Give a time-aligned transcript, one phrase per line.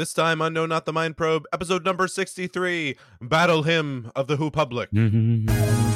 [0.00, 4.36] This time on No Not the Mind Probe, episode number 63 Battle Hymn of the
[4.36, 4.88] Who Public.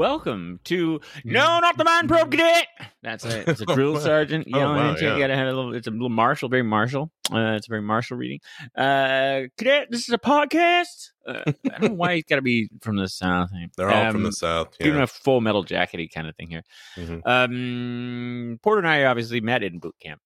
[0.00, 2.66] Welcome to No, not the Mind Probe Cadet.
[3.02, 4.48] That's a, it's a drill sergeant.
[4.48, 5.18] You Oh, know, wow, you yeah.
[5.18, 5.74] gotta have a little.
[5.74, 7.12] It's a little martial, very martial.
[7.30, 8.40] Uh, it's a very martial reading.
[8.74, 11.10] Uh, cadet, this is a podcast.
[11.28, 13.50] Uh, I don't know why he's got to be from the south.
[13.76, 14.68] They're all from Um, the South.
[14.78, 15.02] Give him Yeah.
[15.02, 16.62] a full metal jackety kind of thing here.
[16.96, 17.20] Mhm.
[17.26, 20.22] Um, Porter and I obviously met in boot camp.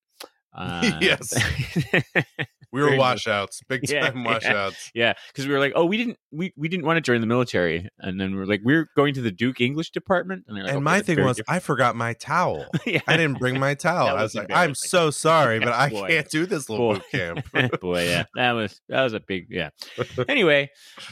[0.56, 1.34] Uh, Yes.
[2.74, 4.24] We were washouts, big time yeah.
[4.24, 4.90] washouts.
[4.94, 7.26] Yeah, because we were like, oh, we didn't, we, we didn't want to join the
[7.28, 10.66] military, and then we are like, we're going to the Duke English department, and, like,
[10.66, 12.66] And "Okay, my thing was, different." I forgot my towel.
[12.86, 13.00] yeah.
[13.06, 14.08] I didn't bring my towel.
[14.08, 16.08] I was like, I'm so sorry, but I Boy.
[16.08, 16.94] can't do this little Boy.
[16.94, 17.10] boot
[17.52, 17.80] camp.
[17.80, 19.70] boy yeah that was that was a big yeah
[20.28, 20.68] anyway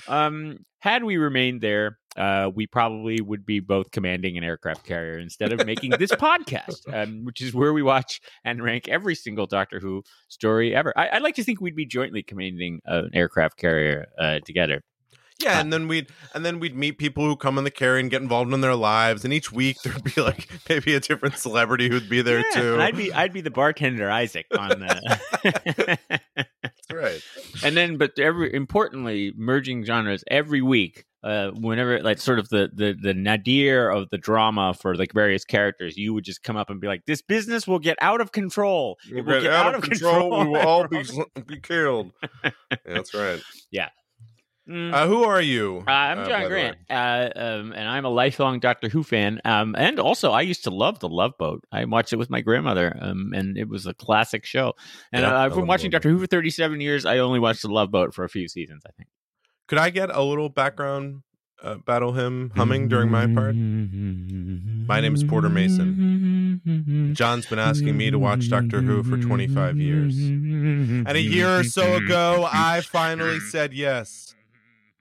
[0.09, 5.19] um had we remained there uh we probably would be both commanding an aircraft carrier
[5.19, 9.47] instead of making this podcast um which is where we watch and rank every single
[9.47, 13.57] doctor who story ever I, i'd like to think we'd be jointly commanding an aircraft
[13.57, 14.83] carrier uh together
[15.43, 18.11] Yeah, and then we'd and then we'd meet people who come in the carry and
[18.11, 21.89] get involved in their lives, and each week there'd be like maybe a different celebrity
[21.89, 22.73] who'd be there Yeah, too.
[22.75, 25.99] and i'd be i'd be the bartender isaac on the
[26.63, 27.21] That's right.
[27.65, 32.71] and then but every importantly merging genres every week uh whenever like sort of the
[32.75, 36.71] the the nadir of the drama for like various characters you would just come up
[36.71, 39.83] and be like this business will get out of control it will Get out, of
[39.83, 40.41] control.
[40.41, 41.03] We will all be
[41.47, 42.13] be killed.
[42.45, 42.51] Yeah,
[42.87, 43.41] that's right.
[44.69, 44.95] Mm.
[44.95, 45.83] Uh, who are you?
[45.89, 49.41] Uh, I'm uh, John Grant, uh, um, and I'm a lifelong Doctor Who fan.
[49.45, 51.65] Um, and also, I used to love The Love Boat.
[51.73, 54.75] I watched it with my grandmother, um, and it was a classic show.
[55.13, 57.05] And Yeah, uh, I've been watching Doctor Who for 37 years.
[57.05, 59.09] I only watched The Love Boat for a few seasons, I think.
[59.69, 61.23] Could I get a little background
[61.63, 63.55] uh, battle hymn humming during my part?
[63.55, 66.61] My name is Porter Mason.
[67.15, 70.19] John's been asking me to watch Doctor Who for 25 years.
[70.19, 74.32] And a year or so ago, I finally said yes.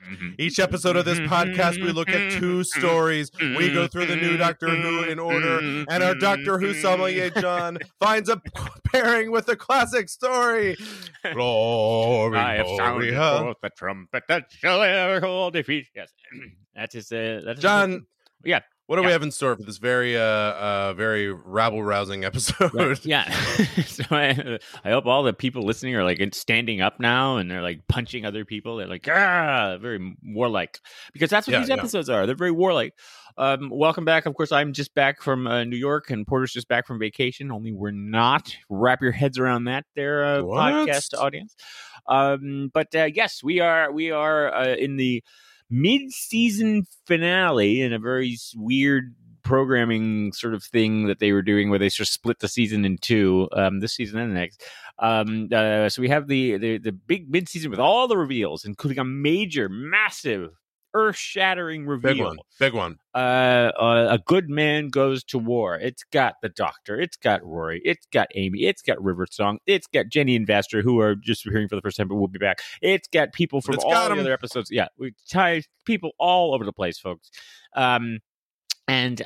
[0.09, 0.29] Mm-hmm.
[0.39, 1.33] Each episode of this mm-hmm.
[1.33, 2.79] podcast, we look at two mm-hmm.
[2.79, 3.31] stories.
[3.39, 7.77] We go through the new Doctor Who in order, and our Doctor Who sommelier, John,
[7.99, 8.41] finds a
[8.91, 10.77] pairing with a classic story.
[11.33, 13.41] Glory, I have glory, sounded huh?
[13.43, 15.87] forth the trumpet that shall ever hold defeat.
[15.95, 16.11] Yes,
[16.75, 18.07] that is uh, that is John,
[18.43, 18.61] Yeah.
[18.91, 22.73] What do we have in store for this very, uh, uh, very rabble rousing episode?
[22.73, 23.05] Right.
[23.05, 23.31] Yeah.
[23.85, 27.61] so I, I hope all the people listening are like standing up now and they're
[27.61, 28.75] like punching other people.
[28.75, 30.77] They're like, ah, very warlike
[31.13, 31.75] because that's what Yeah, these yeah.
[31.75, 32.25] episodes are.
[32.25, 32.93] They're very warlike.
[33.37, 34.25] Um, welcome back.
[34.25, 37.49] Of course, I'm just back from uh, New York and Porter's just back from vacation.
[37.49, 38.53] Only we're not.
[38.67, 41.55] Wrap your heads around that, there, uh, podcast audience.
[42.09, 43.89] Um, but uh, yes, we are.
[43.89, 45.23] We are uh, in the
[45.71, 51.79] mid-season finale in a very weird programming sort of thing that they were doing where
[51.79, 54.63] they sort of split the season in two um this season and the next.
[54.99, 58.99] Um uh, so we have the, the the big mid-season with all the reveals including
[58.99, 60.51] a major massive
[60.93, 62.37] earth-shattering reveal Big one.
[62.59, 62.97] Big one.
[63.15, 65.75] uh, uh, a good man goes to war.
[65.77, 66.99] It's got the Doctor.
[66.99, 67.81] It's got Rory.
[67.85, 68.63] It's got Amy.
[68.63, 69.59] It's got River Song.
[69.65, 72.27] It's got Jenny and Vastra, who are just hearing for the first time, but will
[72.27, 72.61] be back.
[72.81, 74.69] It's got people from It's all the other episodes.
[74.71, 77.29] Yeah, we tie people all over the place, folks.
[77.75, 78.19] Um,
[78.87, 79.25] and uh,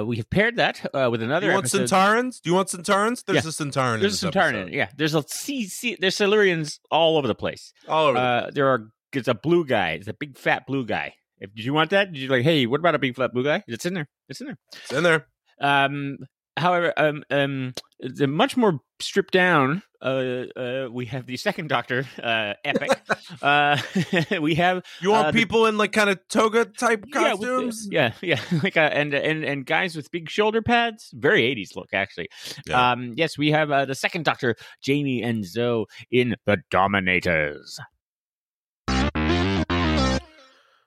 [0.00, 1.88] uh, we have paired that uh, with Do another you want episode.
[1.88, 2.40] Sontarans?
[2.40, 3.24] Do you want Sontarans?
[3.24, 3.48] There's Yeah.
[3.48, 4.00] a Sontaran.
[4.00, 4.68] There's some Sontaran in episode.
[4.68, 4.74] it.
[4.76, 7.72] Yeah, there's a C, C, there's Silurians all over the place.
[7.88, 8.18] All over.
[8.18, 8.86] the Uh, there are.
[9.12, 9.90] It's a blue guy.
[9.92, 11.14] It's a big fat blue guy.
[11.38, 12.12] If did you want that?
[12.12, 12.44] Did you like?
[12.44, 13.62] Hey, what about a big fat blue guy?
[13.66, 14.08] It's in there.
[14.28, 14.58] It's in there.
[14.82, 15.26] It's in there.
[15.60, 16.18] Um,
[16.56, 19.82] however, um, um, the much more stripped down.
[20.02, 22.90] Uh, uh, we have the second Doctor, uh, epic.
[23.42, 23.76] uh,
[24.40, 27.40] we have You want Uh, the- people in like kind of toga type yeah, with
[27.40, 27.88] the- costumes?
[27.90, 31.10] yeah, yeah, like uh, and and and guys with big shoulder pads.
[31.14, 32.28] Very eighties look, actually.
[32.66, 32.92] Yeah.
[32.92, 37.78] Um, yes, we have uh, the second Doctor, Jamie and Zoe in the Dominators.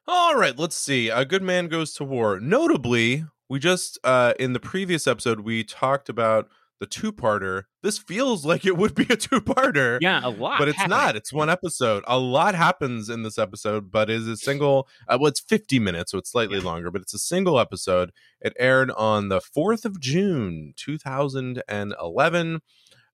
[0.08, 1.10] All right, let's see.
[1.10, 2.40] A good man goes to war.
[2.40, 7.64] Notably, we just uh in the previous episode we talked about the two-parter.
[7.82, 10.00] This feels like it would be a two-parter.
[10.02, 11.16] Yeah, a lot, But it's not.
[11.16, 12.04] It's one episode.
[12.08, 14.90] A lot happens in this episode, but is a single.
[15.08, 18.12] Uh, well, it's 50 minutes, so it's slightly longer, but it's a single episode.
[18.42, 22.60] It aired on the 4th of June, 2011.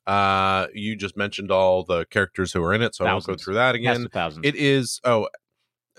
[0.08, 3.36] Uh, you just mentioned all the characters who are in it, so I won't go
[3.36, 4.08] through that again.
[4.44, 5.28] It is oh,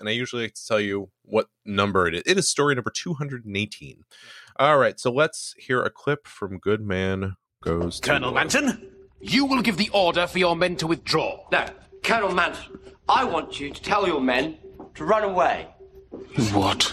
[0.01, 2.23] and I usually like to tell you what number it is.
[2.25, 4.03] It is story number 218.
[4.59, 9.45] All right, so let's hear a clip from Good Man Goes to Colonel Manton, You
[9.45, 11.45] will give the order for your men to withdraw.
[11.51, 11.65] No,
[12.03, 14.57] Colonel Manton, I want you to tell your men
[14.95, 15.67] to run away.
[16.51, 16.91] What?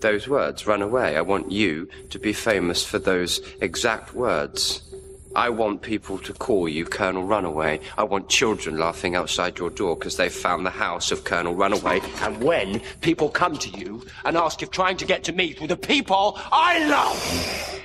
[0.00, 1.16] Those words, run away.
[1.16, 4.93] I want you to be famous for those exact words.
[5.36, 7.80] I want people to call you Colonel Runaway.
[7.98, 12.00] I want children laughing outside your door because they've found the house of Colonel Runaway.
[12.20, 15.68] And when people come to you and ask if trying to get to me through
[15.68, 17.80] the people I love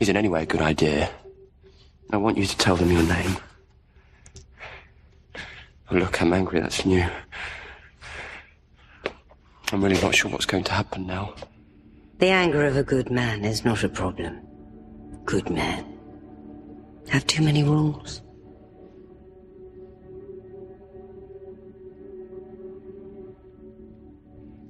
[0.00, 1.10] is in any way a good idea,
[2.10, 3.36] I want you to tell them your name.
[5.90, 7.06] Oh, look, I'm angry, that's new.
[9.72, 11.34] I'm really not sure what's going to happen now.
[12.18, 14.45] The anger of a good man is not a problem.
[15.26, 15.84] Good men
[17.08, 18.22] have too many rules.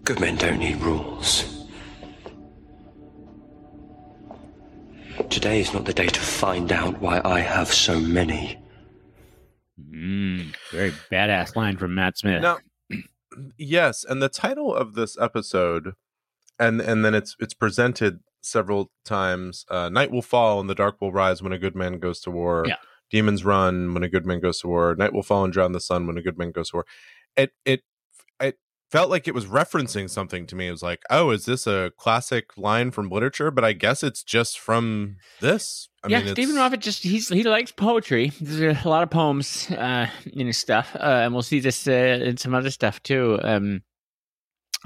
[0.05, 1.67] Good men don't need rules.
[5.29, 8.59] Today is not the day to find out why I have so many.
[9.79, 12.41] Mm, very badass line from Matt Smith.
[12.41, 12.59] Now,
[13.59, 15.93] yes, and the title of this episode,
[16.59, 19.65] and and then it's it's presented several times.
[19.69, 22.31] Uh, Night will fall and the dark will rise when a good man goes to
[22.31, 22.65] war.
[22.67, 22.77] Yeah.
[23.11, 24.95] Demons run when a good man goes to war.
[24.97, 26.87] Night will fall and drown the sun when a good man goes to war.
[27.37, 27.83] It it
[28.41, 28.59] it
[28.91, 30.69] felt like it was referencing something to me.
[30.69, 33.51] It was like, oh, is this a classic line from literature?
[33.51, 35.89] But I guess it's just from this.
[36.03, 38.33] I yeah, mean, Steven Moffat just he's he likes poetry.
[38.41, 42.21] There's a lot of poems uh, in his stuff, uh, and we'll see this uh,
[42.23, 43.39] in some other stuff too.
[43.43, 43.83] Um,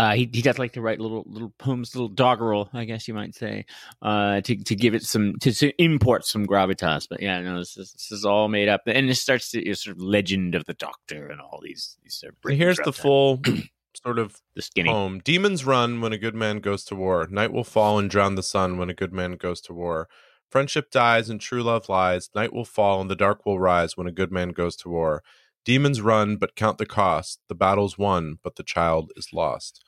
[0.00, 3.12] uh, he he does like to write little little poems, little doggerel, I guess you
[3.12, 3.66] might say,
[4.00, 7.06] uh, to to give it some to, to import some gravitas.
[7.06, 9.66] But yeah, no, this is this is all made up, and it starts to you
[9.66, 12.94] know, sort of legend of the Doctor and all these these sort of here's the
[12.94, 13.42] full
[14.02, 14.88] sort of the skinny.
[14.88, 15.20] poem.
[15.22, 17.26] Demons run when a good man goes to war.
[17.30, 20.08] Night will fall and drown the sun when a good man goes to war.
[20.50, 22.30] Friendship dies and true love lies.
[22.34, 25.22] Night will fall and the dark will rise when a good man goes to war.
[25.66, 27.40] Demons run, but count the cost.
[27.48, 29.84] The battle's won, but the child is lost.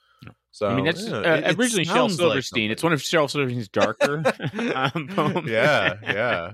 [0.55, 2.71] So I mean, that's yeah, uh, it- it originally Shel sounds like Silverstein.
[2.71, 4.23] it's one of Shel Silverstein's darker
[4.75, 5.49] um, poems.
[5.51, 6.53] Yeah, yeah.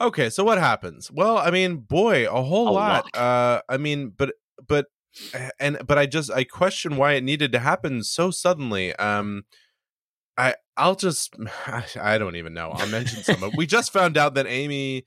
[0.00, 1.10] Okay, so what happens?
[1.10, 3.04] Well, I mean, boy, a whole A lot.
[3.14, 3.16] lot.
[3.16, 4.34] Uh I mean, but
[4.66, 4.86] but
[5.60, 8.94] and but I just I question why it needed to happen so suddenly.
[8.96, 9.44] Um
[10.38, 11.34] I I'll just
[12.00, 12.70] I don't even know.
[12.70, 15.04] I'll mention some of We just found out that Amy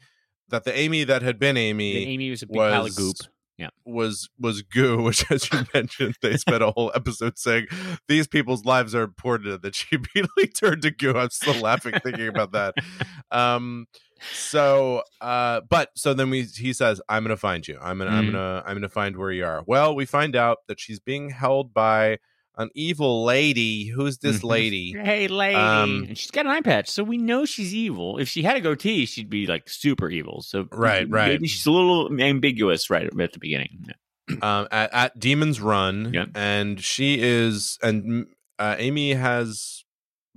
[0.49, 3.15] that the Amy that had been Amy The Amy was a big pile of goop.
[3.57, 3.69] Yeah.
[3.85, 7.67] was was goo, which as you mentioned, they spent a whole episode saying
[8.07, 11.13] these people's lives are important, that she immediately turned to goo.
[11.15, 12.73] I'm still laughing thinking about that.
[13.31, 13.85] Um,
[14.33, 17.77] so uh, but so then we he says, I'm gonna find you.
[17.81, 18.31] I'm gonna I'm Mhm.
[18.33, 19.63] gonna I'm gonna find where you are.
[19.65, 22.17] Well, we find out that she's being held by
[22.61, 23.87] an evil lady.
[23.87, 24.43] Who's this Mhm.
[24.43, 24.93] lady?
[24.93, 25.55] Hey, lady.
[25.55, 28.17] Um, and she's got an eye patch, so we know she's evil.
[28.17, 30.41] If she had a goatee, she'd be like super evil.
[30.41, 31.29] So Right, right.
[31.29, 33.87] Maybe she's a little ambiguous right at the beginning.
[34.41, 36.25] um, at, at Demon's Run, Yeah.
[36.35, 38.25] and she is, and mm,
[38.59, 39.83] uh, Amy has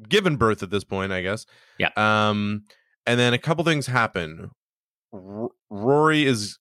[0.09, 1.47] given birth at this point, I guess.
[1.79, 1.91] Yeah.
[1.97, 2.65] Um,
[3.07, 4.51] and then a couple things happen.
[5.13, 6.59] R- Rory is.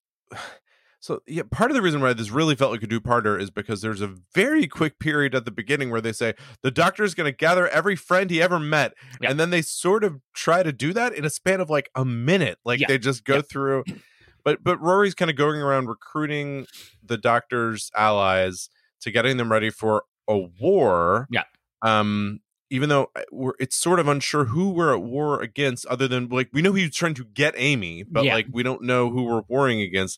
[1.04, 3.82] So yeah, part of the reason why this really felt like a two-parter is because
[3.82, 7.30] there's a very quick period at the beginning where they say the doctor is going
[7.30, 9.30] to gather every friend he ever met, Yeah.
[9.30, 12.06] and then they sort of try to do that in a span of like a
[12.06, 12.58] minute.
[12.64, 12.88] Like Yeah.
[12.88, 13.42] they just go Yeah.
[13.42, 13.84] through,
[14.46, 16.68] but but Rory's kind of going around recruiting
[17.04, 18.70] the doctor's allies
[19.02, 21.28] to getting them ready for a war.
[21.30, 21.44] Yeah.
[21.82, 22.40] Um.
[22.70, 26.30] Even though uh, we're, it's sort of unsure who we're at war against, other than
[26.30, 29.44] like we know he's trying to get Amy, but like we don't know who we're
[29.50, 30.18] warring against.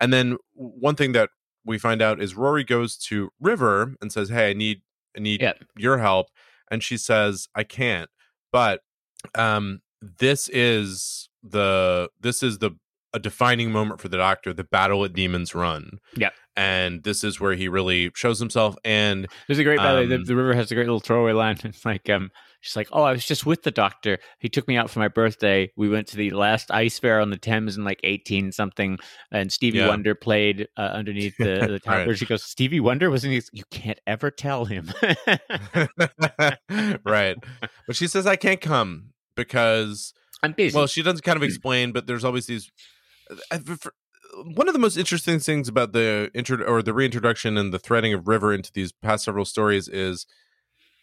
[0.00, 1.30] And then one thing that
[1.64, 4.82] we find out is Rory goes to River and says, "Hey, I need
[5.16, 5.54] I need Yeah.
[5.76, 6.28] your help,"
[6.70, 8.08] and she says, "I can't."
[8.52, 8.82] But
[9.34, 12.72] um, this is the this is the
[13.12, 15.98] a defining moment for the Doctor, the battle at Demon's Run.
[16.16, 16.30] Yeah.
[16.56, 18.76] and this is where he really shows himself.
[18.84, 21.32] And There's a great, by the the, Um, the river has a great little throwaway
[21.32, 21.56] line.
[21.64, 24.18] It's like, um, she's like, "Oh, I was just with the doctor.
[24.38, 25.70] He took me out for my birthday.
[25.76, 28.98] We went to the last ice fair on the Thames in like eighteen something,
[29.32, 29.88] and Stevie Yeah.
[29.88, 31.94] Wonder played uh, underneath the the top.
[31.96, 32.06] Right.
[32.06, 33.32] Where she goes, Stevie Wonder wasn't.
[33.34, 33.42] He?
[33.52, 34.90] You can't ever tell him.
[37.04, 37.36] right,
[37.86, 40.12] but she says, "I can't come because."
[40.42, 40.74] I'm busy.
[40.74, 42.70] Well, she doesn't kind of explain, but there's always these.
[44.54, 48.14] One of the most interesting things about the intro or the reintroduction and the threading
[48.14, 50.26] of River into these past several stories is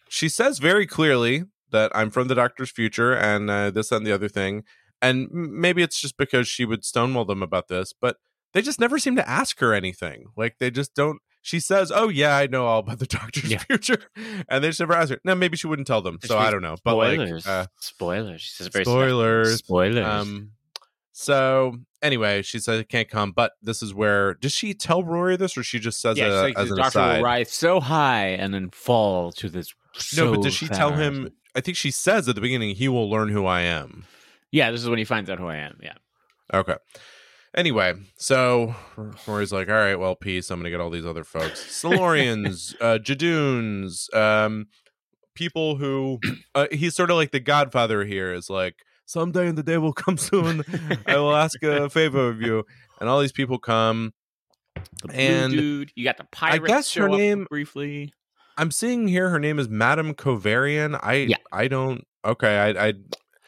[0.10, 4.14] she says very clearly that I'm from the Doctor's future and uh, this and the
[4.14, 4.64] other thing,
[5.02, 8.16] and maybe it's just because she would stonewall them about this, but
[8.54, 10.28] they just never seem to ask her anything.
[10.38, 11.20] Like they just don't.
[11.42, 13.58] She says, "Oh yeah, I know all about the Doctor's Yeah.
[13.60, 14.04] future,"
[14.50, 15.20] and they just never ask her.
[15.26, 16.78] Now maybe she wouldn't tell them, so I don't know.
[16.84, 17.46] But spoilers.
[17.46, 18.42] like, uh, spoilers.
[18.42, 19.58] She says very spoilers.
[19.58, 20.06] Spoilers.
[20.06, 20.52] um,
[21.20, 25.36] So anyway, she said it can't come, but this is where does she tell Rory
[25.36, 27.18] this, or she just says yeah, it as an doctor aside?
[27.18, 29.74] will rise so high and then fall to this.
[30.16, 31.32] no, but does she tell him?
[31.56, 34.06] I think she says at the beginning he will learn who I am.
[34.52, 35.80] Yeah, this is when he finds out who I am.
[35.82, 35.96] Yeah.
[36.54, 36.76] Okay.
[37.56, 38.76] Anyway, so
[39.26, 40.52] Rory's like, all right, well, peace.
[40.52, 44.68] I'm gonna get all these other folks, Silurians, uh, Judoons, um,
[45.34, 46.20] people who
[46.54, 48.36] uh, he's sort of like the Godfather here.
[48.36, 48.76] Is like,
[49.08, 50.64] someday in the day will come soon.
[51.08, 52.64] I will ask a favor of you,
[53.02, 54.14] and all these people come.
[55.04, 56.62] The And dude, you got the pirate.
[56.64, 58.14] I guess her name- briefly.
[58.60, 61.00] I'm seeing here her name is Madame Kovarian.
[61.02, 61.38] I Yeah.
[61.52, 62.58] I don't okay.
[62.58, 62.94] I I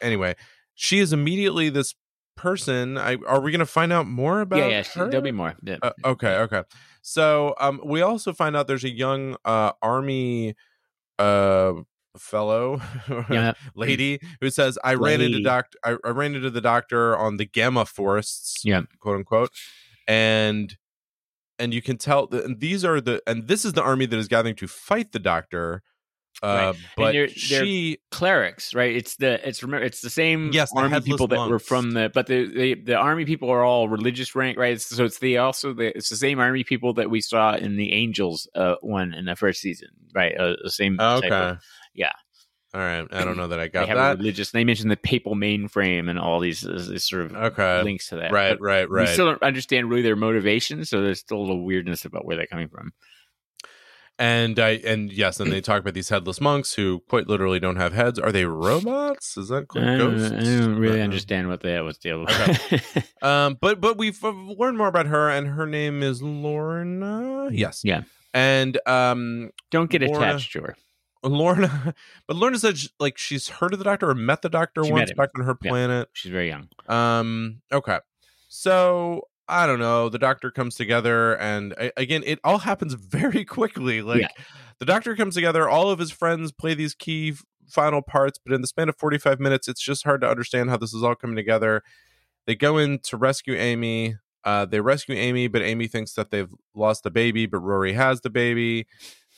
[0.00, 0.34] anyway.
[0.74, 1.94] She is immediately this
[2.36, 2.96] person.
[2.96, 4.82] I are we gonna find out more about Yeah, yeah.
[4.94, 5.08] her?
[5.10, 5.54] There'll be more.
[5.62, 5.76] Yeah.
[5.82, 6.62] Uh, okay, okay.
[7.02, 10.54] So um we also find out there's a young uh army
[11.18, 11.72] uh
[12.18, 12.80] fellow
[13.30, 13.52] yeah.
[13.74, 17.44] lady who says I ran into doctor I, I ran into the doctor on the
[17.46, 18.82] gamma forests Yeah.
[19.00, 19.50] quote unquote
[20.08, 20.76] and
[21.58, 24.28] and you can tell that these are the and this is the army that is
[24.28, 25.82] gathering to fight the doctor
[26.42, 26.76] uh Right.
[26.96, 28.94] But they're- they're- she clerics, right?
[28.94, 32.10] It's the it's remember it's the same Yes, the army people that were from the
[32.14, 34.72] but the, the the army people are all religious rank, right?
[34.74, 37.76] It's, so it's the also the it's the same army people that we saw in
[37.76, 40.34] the Angels uh, one in the first season, right?
[40.36, 40.98] Uh, the same.
[41.00, 41.58] okay of-
[41.94, 42.12] yeah.
[42.74, 44.50] all right i don't know that i they got have that religious.
[44.52, 48.16] They mentioned the papal mainframe and all these, uh, these sort of okay links to
[48.16, 48.32] that.
[48.32, 51.64] right But right We still don't understand really their motivation, so there's still a little
[51.64, 52.92] weirdness about where they're coming from.
[54.18, 57.76] and i and yes and they talk about these headless monks who quite literally don't
[57.76, 61.48] have heads are they robots is that I don't, ghosts I don't really Uh, understand
[61.48, 62.20] what that was deal.
[62.28, 62.80] Okay.
[63.22, 67.48] Um, but but we've learned more about her, and her name is Lorna.
[67.52, 68.02] Yes, Yeah.
[68.32, 70.76] and um, don't get Lorna- attached to her.
[71.22, 71.94] Lorna,
[72.26, 74.92] but Lorna said sh- like she's heard of the doctor or met the doctor She
[74.92, 75.68] once back on her Yeah.
[75.70, 76.08] planet.
[76.12, 76.68] She's very young.
[76.88, 77.98] Um, okay,
[78.48, 80.08] so I don't know.
[80.08, 84.02] The doctor comes together, and a- again, it all happens very quickly.
[84.02, 84.28] Like Yeah.
[84.78, 87.34] the doctor comes together, all of his friends play these key
[87.68, 90.76] final parts, but in the span of forty-five minutes, it's just hard to understand how
[90.76, 91.82] this is all coming together.
[92.46, 94.16] They go in to rescue Amy.
[94.42, 98.22] Uh, they rescue Amy, but Amy thinks that they've lost the baby, but Rory has
[98.22, 98.86] the baby.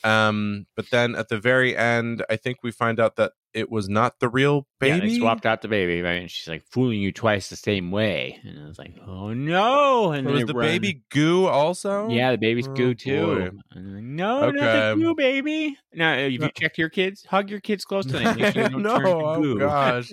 [0.03, 3.87] Um, but then at the very end, I think we find out that it was
[3.87, 5.07] not the real Yeah, baby.
[5.13, 6.21] they swapped out the baby, right?
[6.21, 8.39] And she's like fooling you twice the same way.
[8.43, 10.11] And I was like, oh no!
[10.11, 10.65] And there was the run.
[10.67, 12.09] baby goo also?
[12.09, 13.59] Yeah, the baby's Oh, goo too.
[13.71, 15.77] And like, no, not the goo baby.
[15.93, 16.47] Now, if No.
[16.47, 18.37] you check your kids, hug your kids close to them.
[18.51, 20.09] Sure No, oh, gosh.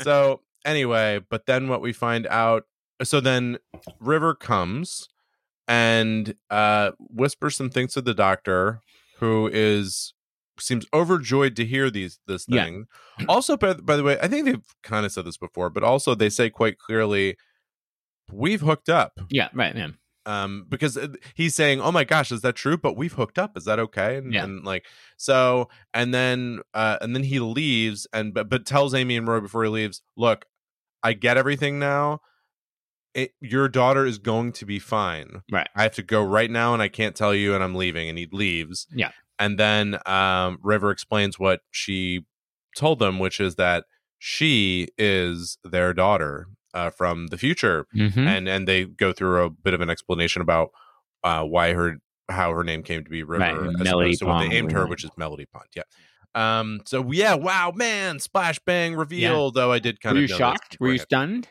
[0.00, 2.64] so anyway, but then what we find out
[3.02, 3.58] so then
[4.00, 5.08] River comes
[5.68, 8.80] and uh whispers some things to the doctor
[9.18, 10.12] who is
[10.58, 12.64] seems overjoyed to hear these this Yeah.
[12.64, 12.86] thing.
[13.28, 16.14] Also by, by the way, I think they've kind of said this before, but also
[16.14, 17.36] they say quite clearly
[18.32, 19.18] we've hooked up.
[19.30, 19.74] yeah, right.
[19.74, 19.96] man.
[20.26, 23.56] um because uh, he's saying oh my gosh is that true but we've hooked up
[23.56, 24.44] is that okay and, Yeah.
[24.44, 24.86] and like
[25.18, 29.40] so and then uh and then he leaves and but, but tells amy and roy
[29.40, 30.46] before he leaves look
[31.02, 32.20] i get everything now
[33.14, 35.68] it, your daughter is going to be fine Right.
[35.76, 38.18] i have to go right now and i can't tell you and i'm leaving and
[38.18, 39.10] he leaves Yeah.
[39.38, 42.24] and then um river explains what she
[42.76, 43.84] told them which is that
[44.18, 48.16] she is their daughter uh, from the future Mhm.
[48.26, 50.70] and and they go through a bit of an explanation about
[51.22, 54.24] uh, why her how her name came to be River Right, as Melody opposed to
[54.26, 55.66] what they Pond, named her, which is Melody Pond.
[55.76, 55.82] Yeah.
[56.34, 56.80] Um.
[56.86, 57.34] So yeah.
[57.34, 58.18] Wow, man!
[58.18, 59.50] Splash bang reveal.
[59.50, 60.78] Though I did kind Were of you shocked?
[60.80, 61.48] Were you stunned?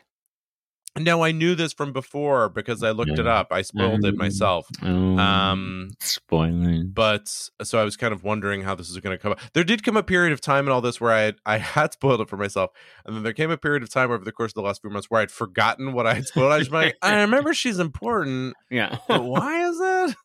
[0.96, 3.48] No, I knew this from before because I looked it up.
[3.50, 4.18] I spoiled it Mm.
[4.18, 4.68] myself.
[4.80, 5.90] Oh, Um.
[6.00, 6.90] spoiling.
[6.94, 7.28] But
[7.62, 9.32] so I was kind of wondering how this is going to come.
[9.32, 9.40] up.
[9.54, 11.92] There did come a period of time in all this where I had, I had
[11.94, 12.70] spoiled it for myself,
[13.04, 14.90] and then there came a period of time over the course of the last few
[14.90, 16.52] months where I'd forgotten what I had spoiled.
[16.52, 18.96] I was like, I remember she's important, Yeah.
[19.08, 19.78] but why is
[20.10, 20.16] it?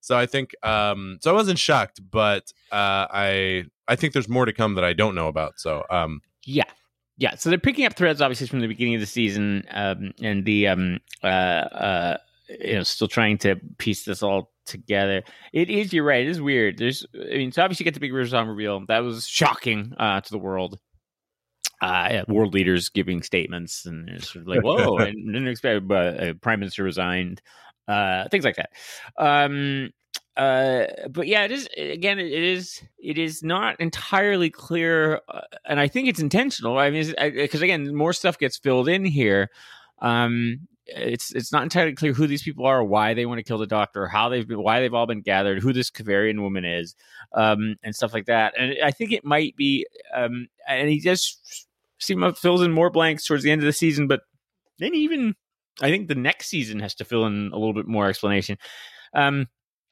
[0.00, 4.44] So I think um so I wasn't shocked, but uh I I think there's more
[4.44, 5.54] to come that I don't know about.
[5.58, 6.64] So um Yeah.
[7.18, 7.34] Yeah.
[7.36, 10.68] So they're picking up threads obviously from the beginning of the season, um, and the
[10.68, 12.16] um uh uh
[12.48, 15.22] you know, still trying to piece this all together.
[15.52, 16.78] It is, you're right, it is weird.
[16.78, 18.84] There's I mean, so obviously you get the big River Song reveal.
[18.86, 20.78] That was shocking uh to the world.
[21.82, 25.86] Uh, yeah, world leaders giving statements and it's sort of like, whoa, I didn't expect
[25.86, 27.42] but uh, prime minister resigned,
[27.86, 28.70] uh, things like that.
[29.18, 29.90] Um,
[30.36, 32.18] uh, but yeah, it is again.
[32.18, 32.82] It is.
[32.98, 36.78] It is not entirely clear, uh, and I think it's intentional.
[36.78, 39.50] I mean, because again, more stuff gets filled in here.
[40.00, 43.58] Um, it's it's not entirely clear who these people are, why they want to kill
[43.58, 46.94] the doctor, how they've been, why they've all been gathered, who this Kovarian woman is,
[47.32, 48.54] um, and stuff like that.
[48.58, 51.66] And I think it might be, um, and he just
[51.98, 54.20] seem fills in more blanks towards the end of the season, but
[54.78, 55.34] then even
[55.80, 58.58] I think the next season has to fill in a little bit more explanation.
[59.14, 59.48] Um,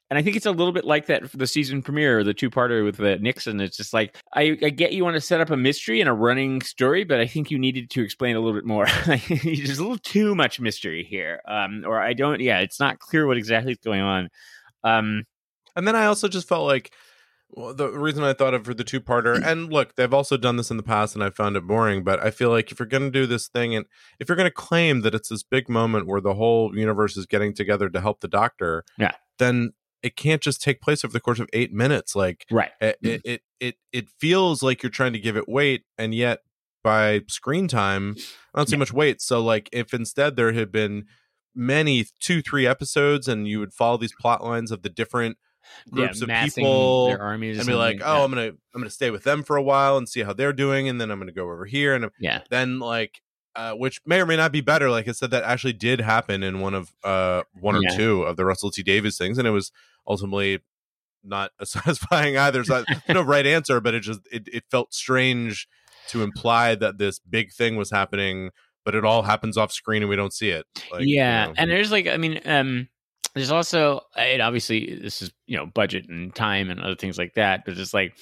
[0.09, 2.49] and I think it's a little bit like that for the season premiere, the two
[2.49, 3.59] parter with uh, Nixon.
[3.59, 6.13] It's just like I, I, get you want to set up a mystery and a
[6.13, 8.85] running story, but I think you needed to explain a little bit more.
[9.05, 12.39] There's a little too much mystery here, um, or I don't.
[12.39, 14.29] Yeah, it's not clear what exactly is going on.
[14.83, 15.23] Um,
[15.75, 16.93] and then I also just felt like
[17.49, 20.57] well, the reason I thought of for the two parter, and look, they've also done
[20.57, 22.03] this in the past, and I found it boring.
[22.03, 23.85] But I feel like if you're going to do this thing, and
[24.19, 27.25] if you're going to claim that it's this big moment where the whole universe is
[27.25, 29.73] getting together to help the Doctor, yeah, then
[30.05, 32.15] it can't just take place over the course of eight minutes.
[32.15, 32.69] Like, right?
[32.79, 36.41] It it it it, it feels like you're trying to give it weight, and yet
[36.83, 38.15] by screen time,
[38.53, 38.79] I don't see yeah.
[38.79, 39.19] much weight.
[39.19, 41.05] So, like, if instead there had been
[41.55, 45.37] many two three episodes, and you would follow these plot lines of the different
[45.89, 48.23] groups yeah, of people their armies and be like oh yeah.
[48.23, 50.87] i'm gonna i'm gonna stay with them for a while and see how they're doing
[50.87, 53.19] and then i'm gonna go over here and yeah then like
[53.55, 56.43] uh, which may or may not be better like i said that actually did happen
[56.43, 57.95] in one of uh one or yeah.
[57.95, 59.71] two of the russell t Davies things and it was
[60.07, 60.59] ultimately
[61.23, 65.67] not satisfying either so no right answer but it just it, it felt strange
[66.07, 68.51] to imply that this big thing was happening
[68.83, 71.53] but it all happens off screen and we don't see it like, yeah you know.
[71.57, 72.87] and there's like i mean um
[73.35, 77.33] there's also it obviously this is you know budget and time and other things like
[77.33, 78.17] that but it's like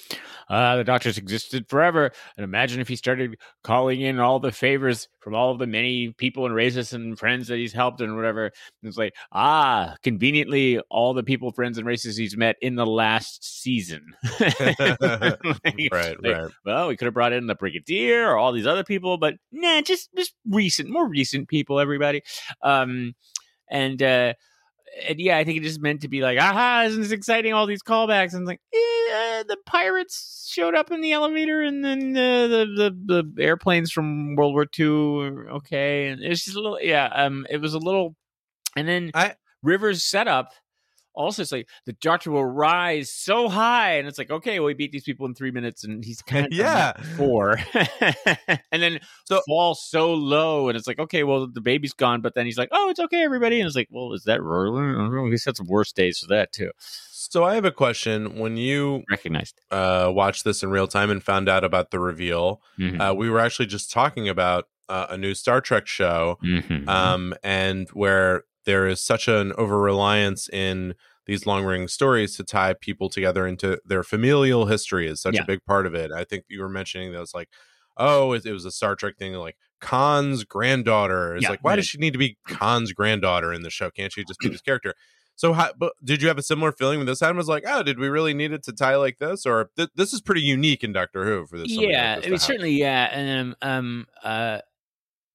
[0.48, 2.10] uh the doctors existed forever.
[2.36, 6.12] And imagine if he started calling in all the favors from all of the many
[6.18, 8.46] people and racists and friends that he's helped and whatever.
[8.46, 12.86] And it's like ah conveniently all the people friends and racists he's met in the
[12.86, 14.04] last season.
[14.64, 16.50] Like, right like, right.
[16.64, 19.80] Well we could have brought in the brigadier or all these other people but nah
[19.80, 22.22] just just recent more recent people everybody.
[22.62, 23.14] Um
[23.70, 24.34] and uh
[25.08, 27.52] and yeah, I think it just meant to be like, aha, isn't this exciting?
[27.52, 28.34] All these callbacks.
[28.34, 33.32] And like, eh, the pirates showed up in the elevator, and then uh, the, the
[33.34, 34.86] the airplanes from World War II.
[35.56, 37.10] Okay, and it's just a little, yeah.
[37.12, 38.16] Um, it was a little,
[38.76, 40.52] and then I, Rivers setup
[41.14, 44.74] also it's like the doctor will rise so high and it's like okay well he
[44.74, 46.92] beat these people in three minutes and he's kind of yeah.
[47.16, 47.58] four
[48.72, 52.34] and then so fall so low and it's like okay well the baby's gone but
[52.34, 55.44] then he's like oh it's okay everybody and it's like well is that rolling he's
[55.44, 56.70] had some worse days for that too.
[57.10, 59.60] So i have a question when you recognized.
[59.70, 63.00] uh watched this in real time and found out about the reveal mm-hmm.
[63.00, 66.86] uh, we were actually just talking about uh, a new star trek show mm-hmm.
[66.88, 70.94] um and where there is such an over reliance in
[71.26, 75.42] these long running stories to tie people together into their familial history is such yeah.
[75.42, 76.12] a big part of it.
[76.12, 77.48] I think you were mentioning that it's like,
[77.96, 81.36] oh, it, it, was a Star Trek thing, like Khan's granddaughter.
[81.36, 83.90] It's yeah, like, why does she need to be Khan's granddaughter in the show?
[83.90, 84.94] Can't she just be this character?
[85.36, 87.38] So, how, but did you have a similar feeling when this happened?
[87.38, 90.12] Was like, oh, did we really need it to tie like this, or th- this
[90.12, 91.70] is pretty unique in Doctor Who for this?
[91.70, 94.58] Yeah, I mean, certainly, yeah, and um, um, uh,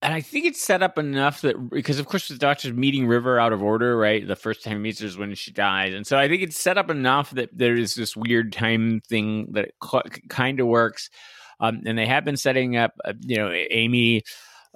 [0.01, 3.39] and I think it's set up enough that because of course the doctor's meeting River
[3.39, 4.25] out of order, right?
[4.25, 6.59] The first time he meets her is when she dies, and so I think it's
[6.59, 9.71] set up enough that there is this weird time thing that
[10.29, 11.09] kind of works.
[11.61, 14.23] Um, and they have been setting up, uh, you know, Amy.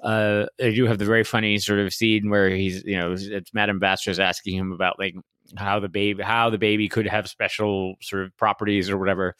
[0.03, 3.53] Uh, they do have the very funny sort of scene where he's, you know, it's
[3.53, 5.15] Madame Vastra asking him about like
[5.55, 9.33] how the baby, how the baby could have special sort of properties or whatever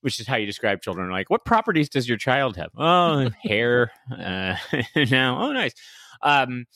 [0.00, 1.10] which is how you describe children.
[1.10, 2.70] Like, what properties does your child have?
[2.76, 3.90] Oh, hair.
[4.10, 4.56] Uh,
[5.10, 5.72] now, oh, nice.
[6.22, 6.66] Um,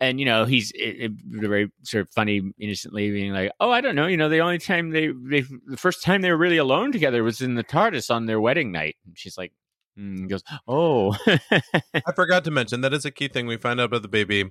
[0.00, 3.80] and you know, he's it, it, very sort of funny, innocently being like, "Oh, I
[3.80, 4.06] don't know.
[4.06, 7.22] You know, the only time they, they the first time they were really alone together
[7.22, 9.52] was in the TARDIS on their wedding night." And she's like,
[9.98, 13.86] mm, "Goes, oh." I forgot to mention that is a key thing we find out
[13.86, 14.50] about the baby.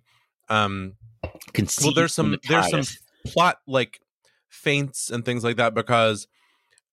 [0.50, 0.94] Um,
[1.54, 2.84] Conceived well, there's some the there's some
[3.26, 4.00] plot like
[4.50, 6.28] feints and things like that because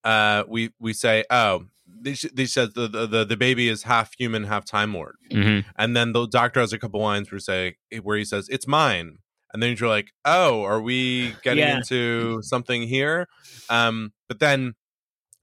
[0.03, 4.45] uh, we we say, oh, they, they said the, the the baby is half human,
[4.45, 5.67] half time lord, mm-hmm.
[5.77, 9.17] and then the doctor has a couple lines where say where he says it's mine,
[9.53, 11.77] and then you're like, oh, are we getting yeah.
[11.77, 13.27] into something here?
[13.69, 14.73] Um, but then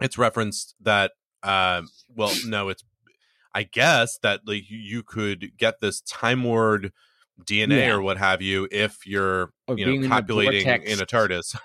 [0.00, 1.82] it's referenced that, uh,
[2.14, 2.82] well, no, it's
[3.54, 6.92] I guess that like you could get this time lord
[7.44, 7.94] DNA yeah.
[7.94, 11.56] or what have you if you're or you know copulating in, in, a TARDIS.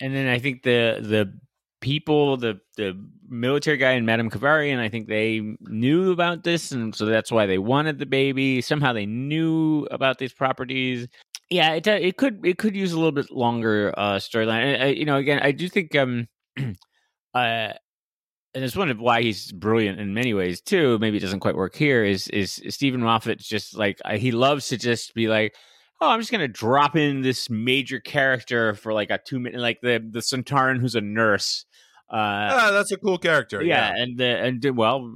[0.00, 1.32] and then I think the the
[1.80, 6.94] people, the the military guy and Madame and I think they knew about this, and
[6.94, 8.60] so that's why they wanted the baby.
[8.60, 11.08] Somehow they knew about these properties.
[11.48, 14.96] Yeah, it it could it could use a little bit longer uh, storyline.
[14.96, 16.28] You know, again, I do think um,
[17.34, 17.72] uh,
[18.54, 20.98] and it's one of why he's brilliant in many ways too.
[20.98, 22.04] Maybe it doesn't quite work here.
[22.04, 25.54] Is is Steven Moffat's just like he loves to just be like
[26.00, 29.80] oh, I'm just gonna drop in this major character for like a two minute, like
[29.80, 31.64] the the Sontaran who's a nurse,
[32.10, 33.62] uh, ah, that's a cool character.
[33.62, 34.02] Yeah, yeah.
[34.02, 35.12] and uh, and well,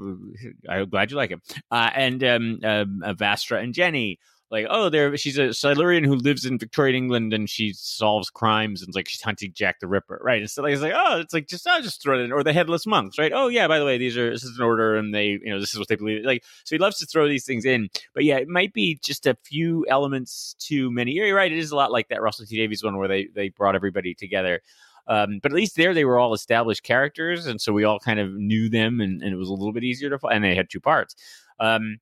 [0.69, 1.43] I'm glad you like him.
[1.69, 6.15] Uh, and um, um, uh, Vastra and Jenny, like, oh, there she's a Silurian who
[6.15, 10.21] lives in Victorian England and she solves crimes and like she's hunting Jack the Ripper,
[10.23, 10.41] right?
[10.41, 12.45] And so like it's like, oh, it's like just I'll just throw it in, or
[12.45, 13.33] the headless monks, right?
[13.35, 15.59] Oh yeah, by the way, these are this is an order and they you know
[15.59, 16.25] this is what they believe.
[16.25, 19.27] Like so he loves to throw these things in, but yeah, it might be just
[19.27, 21.13] a few elements too many.
[21.13, 23.49] You're right, it is a lot like that Russell T Davies one where they they
[23.49, 24.61] brought everybody together.
[25.07, 28.21] Um, but at least there they were all established characters, and so we all kind
[28.21, 30.19] of knew them, and, and it was a little bit easier to.
[30.19, 30.33] follow.
[30.33, 31.15] And they had two parts.
[31.61, 31.99] Um,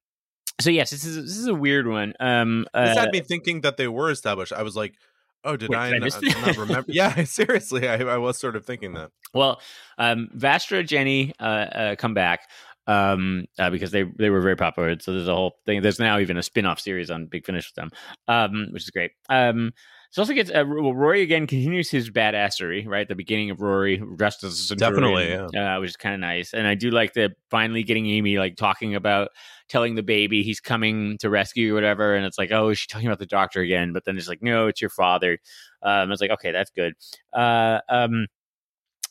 [0.61, 2.15] so yes, this is this is a weird one.
[2.21, 4.53] Um, This uh, had me thinking that they were established.
[4.53, 4.95] I was like,
[5.45, 6.93] oh, did Wait, I, did I not, not remember?
[6.93, 9.11] yeah, seriously, I, I was sort of thinking that.
[9.35, 9.61] Well,
[9.99, 12.49] um, Vastra Jenny uh, uh, come back
[12.87, 14.99] um, uh, because they they were very popular.
[15.01, 15.83] So there's a whole thing.
[15.83, 17.91] There's now even a spin off series on Big Finish with them,
[18.29, 19.13] um, which is great.
[19.29, 19.73] Um,
[20.11, 23.97] so also gets uh, well, Rory again continues his badassery right the beginning of Rory
[24.17, 26.53] dressed as a centurion, Definitely, uh, which is kind of nice.
[26.53, 29.31] And I do like the finally getting Amy like talking about
[29.73, 32.87] telling the baby he's coming to rescue or whatever, and it's like oh is she
[32.87, 33.93] talking about the doctor again?
[33.93, 35.39] But then it's like no, it's your father.
[35.83, 36.95] Um, I was like okay, that's good.
[37.33, 38.27] Uh, um,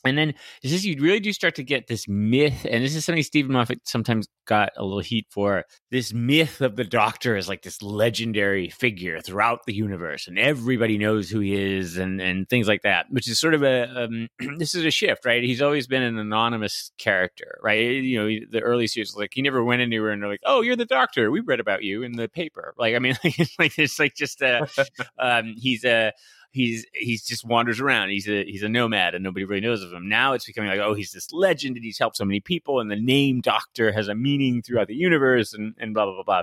[0.04, 3.04] and then this is you really do start to get this myth, and this is
[3.04, 5.64] something Steven Moffat sometimes got a little heat for.
[5.90, 10.98] This myth of the Doctor as like this legendary figure throughout the universe, and everybody
[10.98, 13.06] knows who he is, and and things like that.
[13.10, 15.42] Which is sort of a um, this is a shift, right?
[15.42, 18.02] He's always been an anonymous character, right?
[18.02, 20.76] You know, the early series, like he never went anywhere, and they're like, "Oh, you're
[20.76, 21.30] the Doctor.
[21.30, 24.42] We read about you in the paper." Like, I mean, it's like it's like just
[24.42, 24.66] a
[25.18, 26.12] um, he's a
[26.52, 28.10] he's he's just wanders around.
[28.10, 30.08] He's a he's a nomad, and nobody really knows of him.
[30.08, 32.90] Now it's becoming like, oh, he's this legend, and he's helped so many people, and
[32.90, 36.42] the name Doctor has a meaning throughout the universe, and and blah blah blah blah.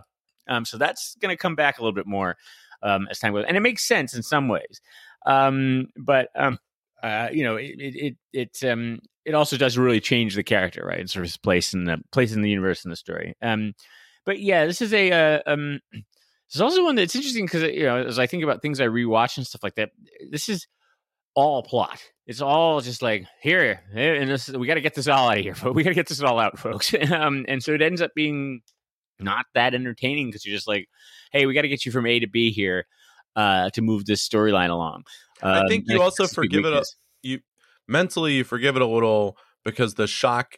[0.56, 2.36] Um, so that's going to come back a little bit more
[2.82, 4.82] um, as time goes, and it makes sense in some ways.
[5.26, 6.60] Um, but um,
[7.04, 10.84] uh, you know, it it it, it um it also does really change the character,
[10.86, 11.00] right?
[11.00, 13.36] And sort of his place in the place in the universe in the story.
[13.41, 13.74] Um,
[14.26, 15.80] but yeah, this is a uh, um.
[16.52, 19.38] There's also one that's interesting because you know, as I think about things I rewatch
[19.38, 19.92] and stuff like that,
[20.30, 20.68] this is
[21.36, 22.02] all plot.
[22.26, 25.44] It's all just like here, and this, we got to get this all out of
[25.44, 26.94] here, but we got to get this all out, folks.
[27.12, 28.62] um, and so it ends up being
[29.20, 30.88] not that entertaining because you're just like,
[31.32, 32.86] hey, we got to get you from A to B here
[33.36, 35.04] uh, to move this storyline along.
[35.42, 36.86] I Um, think you also that's a big forgive it a,
[37.22, 37.40] you
[37.88, 40.58] mentally you forgive it a little because the shock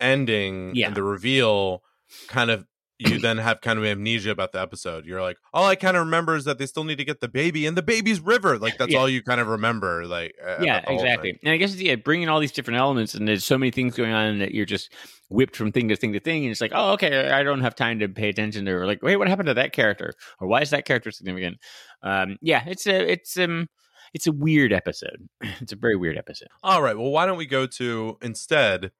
[0.00, 0.88] ending Yeah.
[0.88, 1.82] and the reveal
[2.28, 2.66] kind of
[2.98, 5.04] you then have kind of amnesia about the episode.
[5.06, 7.28] You're like, all I kind of remember is that they still need to get the
[7.28, 8.58] baby and the baby's river.
[8.58, 8.98] Like that's Yeah.
[8.98, 10.04] all you kind of remember.
[10.06, 12.78] Like uh, yeah about the whole exactly and i guess yeah bringing all these different
[12.78, 14.92] elements and there's so many things going on that you're just
[15.28, 17.74] whipped from thing to thing to thing and it's like oh okay i don't have
[17.74, 20.60] time to pay attention to or like wait what happened to that character or why
[20.60, 21.58] is that character significant
[22.02, 23.68] um yeah it's a it's um
[24.14, 25.28] it's a weird episode
[25.60, 26.96] it's a very weird episode All right.
[26.96, 28.90] Well, why don't we go to instead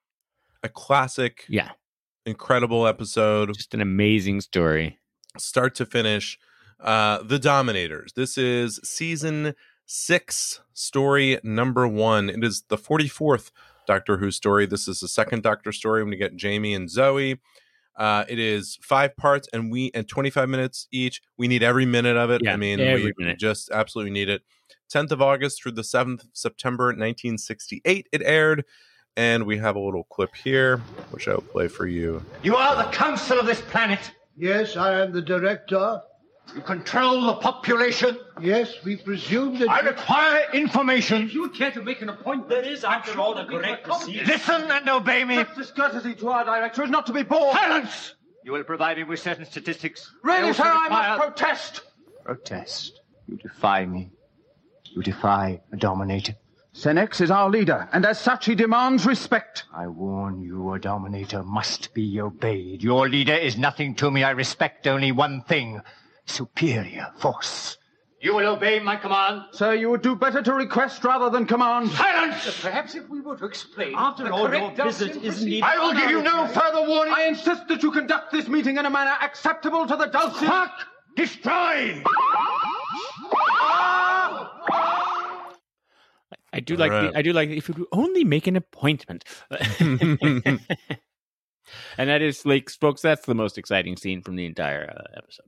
[0.62, 1.70] a classic, yeah
[2.28, 4.98] incredible episode, just an amazing story
[5.38, 6.38] start to finish.
[6.80, 8.12] Uh, the Dominators.
[8.12, 9.54] This is season
[9.86, 12.28] six, story number one.
[12.28, 13.50] It is the 44th
[13.86, 14.66] Doctor Who story.
[14.66, 17.40] This is the second Doctor story when we get Jamie and Zoe.
[17.96, 21.20] Uh, it is five parts and we and 25 minutes each.
[21.36, 22.42] We need every minute of it.
[22.44, 23.40] Yeah, I mean, we minute.
[23.40, 24.42] just absolutely need it.
[24.92, 28.64] 10th of August through the 7th of September 1968, it aired.
[29.18, 30.76] And we have a little clip here,
[31.10, 32.24] which I'll play for you.
[32.44, 33.98] You are the council of this planet.
[34.36, 36.00] Yes, I am the director.
[36.54, 38.16] You control the population.
[38.40, 39.68] Yes, we presume that.
[39.68, 41.22] I require information.
[41.22, 44.24] If you care to make an appointment, there is, after all, the correct procedure.
[44.24, 45.38] Listen and obey me.
[45.38, 47.56] This discourtesy to our director is not to be borne.
[47.56, 48.14] Silence!
[48.44, 50.12] You will provide me with certain statistics.
[50.22, 51.80] Really, also sir, I must protest.
[52.24, 53.00] protest.
[53.26, 54.12] You defy me.
[54.84, 56.36] You defy a dominator.
[56.78, 59.64] Senex is our leader, and as such, he demands respect.
[59.74, 62.84] I warn you, a dominator must be obeyed.
[62.84, 64.22] Your leader is nothing to me.
[64.22, 65.80] I respect only one thing
[66.26, 67.78] superior force.
[68.20, 69.42] You will obey my command.
[69.50, 71.90] Sir, you would do better to request rather than command.
[71.90, 72.60] Silence!
[72.62, 73.94] Perhaps if we were to explain.
[73.96, 75.64] After all, your visit is needed.
[75.64, 77.12] I will give you no further warning.
[77.12, 80.46] I insist that you conduct this meeting in a manner acceptable to the Dulcian.
[80.46, 80.78] Fuck!
[81.16, 82.04] Destroy!
[83.50, 84.97] Ah!
[86.58, 87.12] I do like Alright.
[87.12, 89.24] the, i do like if you only make an appointment
[91.96, 95.46] and that is like folks that's the most exciting scene from the entire uh, episode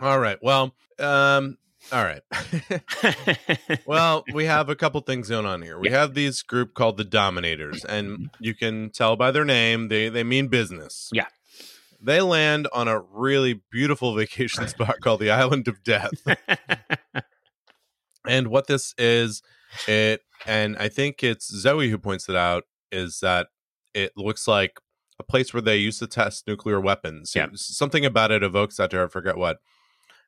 [0.00, 0.38] All right.
[0.42, 1.58] Well, um,
[1.92, 2.22] all right.
[3.86, 5.78] well, we have a couple things going on here.
[5.78, 10.08] We have these group called the Dominators, and you can tell by their name they
[10.08, 11.10] they mean business.
[11.12, 11.26] Yeah.
[12.02, 16.12] They land on a really beautiful vacation spot called the Island of Death.
[18.26, 19.42] And what this is,
[19.86, 23.48] it and I think it's Zoe who points it out is that
[23.94, 24.80] it looks like
[25.18, 27.32] a place where they used to test nuclear weapons.
[27.34, 27.48] Yeah.
[27.54, 29.58] Something about it evokes that to her, I forget what.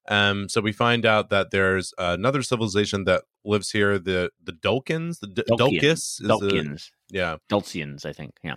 [0.09, 5.21] Um, so we find out that there's another civilization that lives here, the the Dulkins,
[5.21, 6.21] the D- Dulkians.
[6.21, 8.33] Dulkis, is yeah, Dulcians, I think.
[8.43, 8.57] Yeah.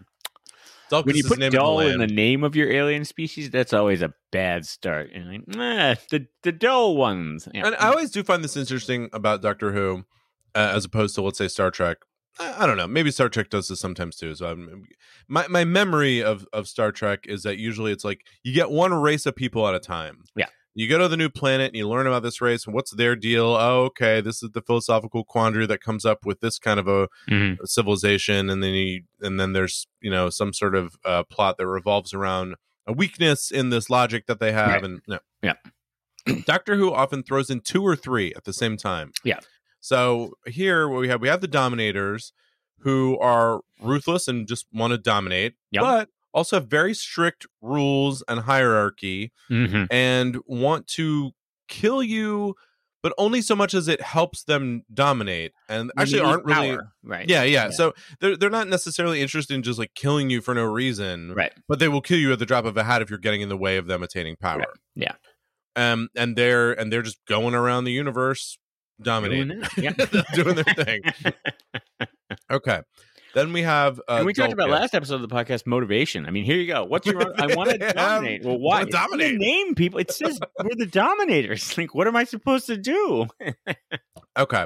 [0.91, 3.06] Dulkis when you put the name of the dull in the name of your alien
[3.06, 5.12] species, that's always a bad start.
[5.13, 7.48] And like, nah, the the dull ones.
[7.54, 7.67] Yeah.
[7.67, 10.06] And I always do find this interesting about Doctor Who,
[10.55, 11.97] uh, as opposed to let's say Star Trek.
[12.39, 12.87] I, I don't know.
[12.87, 14.33] Maybe Star Trek does this sometimes too.
[14.35, 14.83] So I'm,
[15.27, 18.93] my my memory of of Star Trek is that usually it's like you get one
[18.93, 20.23] race of people at a time.
[20.35, 20.47] Yeah.
[20.77, 23.15] You go to the new planet and you learn about this race and what's their
[23.15, 23.45] deal.
[23.45, 27.07] Oh, okay, this is the philosophical quandary that comes up with this kind of a
[27.29, 27.57] Mhm.
[27.63, 31.67] civilization, and then you and then there's you know some sort of uh, plot that
[31.67, 34.83] revolves around a weakness in this logic that they have, Right.
[34.83, 35.19] and no.
[35.41, 35.53] Yeah.
[36.45, 39.11] Doctor Who often throws in two or three at the same time.
[39.23, 39.39] Yeah.
[39.86, 42.34] So here, what we have, we have the Dominators,
[42.80, 45.82] who are ruthless and just want to dominate, Yep.
[45.84, 49.86] but also have very strict rules and hierarchy, Mhm.
[49.91, 51.34] and want to
[51.67, 52.56] kill you,
[53.04, 56.78] but only so much as it helps them dominate, and actually aren't really.
[56.78, 57.30] power, right.
[57.30, 57.69] Yeah, yeah, Yeah.
[57.69, 61.54] So they're they're not necessarily interested in just like killing you for no reason, Right.
[61.67, 63.50] But they will kill you at the drop of a hat if you're getting in
[63.50, 64.58] the way of them attaining power.
[64.60, 64.67] Right.
[64.95, 65.15] Yeah.
[65.76, 68.58] Um, and they're and they're just going around the universe
[69.01, 69.93] dominating, Doing
[70.34, 71.01] doing their thing.
[72.51, 72.81] Okay.
[73.34, 74.81] Then we have uh, and we talked about Dulcus.
[74.81, 76.25] last episode of the podcast motivation.
[76.25, 76.86] I mean, here you go.
[76.86, 77.21] What's your?
[77.39, 78.43] I want to dominate.
[78.45, 78.86] Well, why?
[78.86, 79.25] dominate.
[79.25, 79.99] It's in the name people.
[79.99, 81.77] It says we're the dominators.
[81.77, 83.27] Like, what am I supposed to do?
[84.38, 84.65] Okay.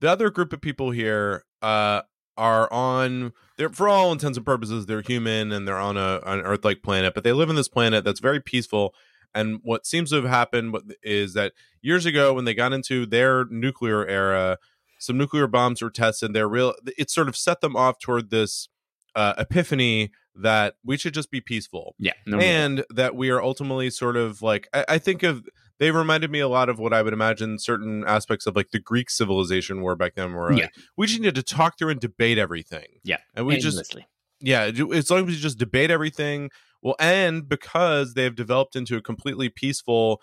[0.00, 2.02] The other group of people here uh
[2.36, 6.40] are on they're for all intents and purposes they're human and they're on a an
[6.40, 8.94] earth-like planet, but they live in this planet that's very peaceful.
[9.34, 13.44] And what seems to have happened is that years ago when they got into their
[13.46, 14.58] nuclear era,
[14.98, 16.32] some nuclear bombs were tested.
[16.32, 18.68] They're real it sort of set them off toward this
[19.14, 22.12] uh, epiphany that we should just be peaceful Yeah.
[22.26, 22.44] No more.
[22.44, 25.44] and that we are ultimately sort of like I, I think of
[25.78, 28.78] they reminded me a lot of what I would imagine certain aspects of like the
[28.78, 32.38] Greek civilization were back then where like, we just needed to talk through and debate
[32.38, 32.86] everything.
[33.02, 33.18] Yeah.
[33.34, 33.94] And we just
[34.40, 36.50] yeah, as long as we just debate everything,
[36.84, 40.20] well, and because they have developed into a completely peaceful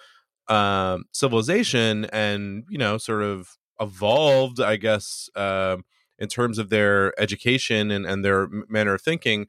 [0.48, 5.84] um, civilization and you know sort of evolved, I guess, um,
[6.20, 9.48] in terms of their education and and their manner of thinking.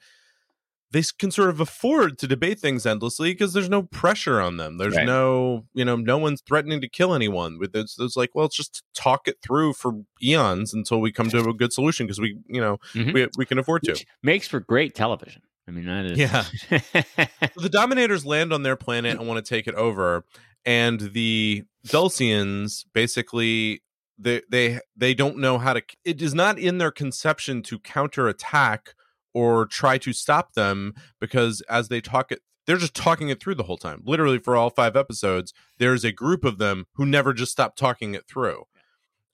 [0.90, 4.77] They can sort of afford to debate things endlessly because there's no pressure on them.
[4.77, 5.07] There's Right.
[5.07, 7.59] no, you know, no one's threatening to kill anyone.
[7.59, 11.31] With it's, it's like, well, let's just talk it through for eons until we come
[11.31, 13.14] to a good solution because we, you know, Mhm.
[13.14, 13.92] we we can afford to.
[13.92, 15.40] Which makes for great television.
[15.68, 16.18] I mean, that is.
[16.18, 16.44] Yeah.
[17.57, 20.25] the Dominators land on their planet and want to take it over,
[20.64, 23.83] and the Dulcians basically
[24.18, 25.83] they they they don't know how to.
[26.05, 28.94] It is not in their conception to counterattack
[29.35, 32.40] or try to stop them because as they talk it.
[32.64, 34.03] They're just talking it through the whole time.
[34.05, 38.14] Literally, for all five episodes, there's a group of them who never just stop talking
[38.14, 38.66] it through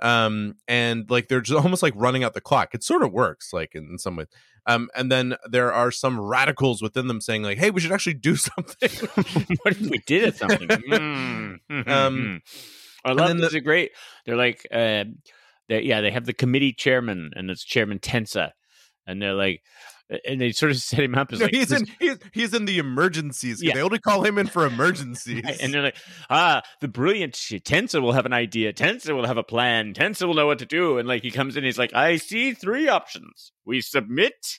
[0.01, 3.53] um and like they're just almost like running out the clock it sort of works
[3.53, 4.29] like in, in some ways
[4.67, 8.15] um and then there are some radicals within them saying like hey we should actually
[8.15, 8.91] do something
[9.63, 10.69] what if we did it something?
[10.69, 11.89] Mm.
[11.89, 12.43] Um,
[13.05, 13.53] I love this.
[13.53, 13.93] the- are great.
[14.27, 15.05] They're like, uh,
[15.69, 18.53] they yeah, they have the committee chairman, and it's Chairman Tensa,
[19.07, 19.63] and they're like,
[20.27, 22.65] and they sort of set him up as No, like he's in he's, he's in
[22.65, 23.75] the emergencies Yeah.
[23.75, 25.97] they only call him in for emergencies and they're like,
[26.31, 27.65] ah, the brilliant shit.
[27.65, 28.73] Tensa will have an idea.
[28.73, 29.95] Tensa will have a plan.
[29.95, 30.99] Tensa will know what to do.
[30.99, 34.59] And like he comes in, he's like, I see three options: we submit,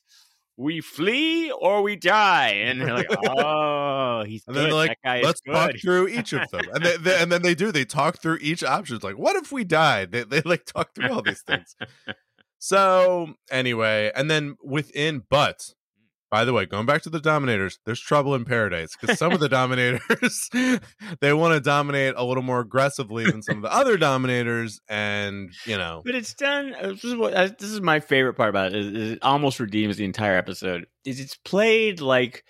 [0.58, 2.50] we flee, or we die.
[2.50, 4.66] And they're like, oh, he's and good.
[4.66, 7.32] then like that guy let's is talk through each of them and they, they- and
[7.32, 10.24] then they do they talk through each option it's like what if we died they,
[10.24, 11.76] they like talk through all these things
[12.60, 15.74] so anyway and then within but
[16.30, 19.40] by the way going back to the dominators there's trouble in paradise because some of
[19.40, 20.50] the dominators
[21.22, 25.52] they want to dominate a little more aggressively than some of the other dominators and
[25.66, 26.76] you know But it's done.
[26.80, 28.76] uh, This is what uh, this is my favorite part about it.
[28.76, 30.86] Is, is it almost redeems the entire episode.
[31.06, 32.44] Is it's played like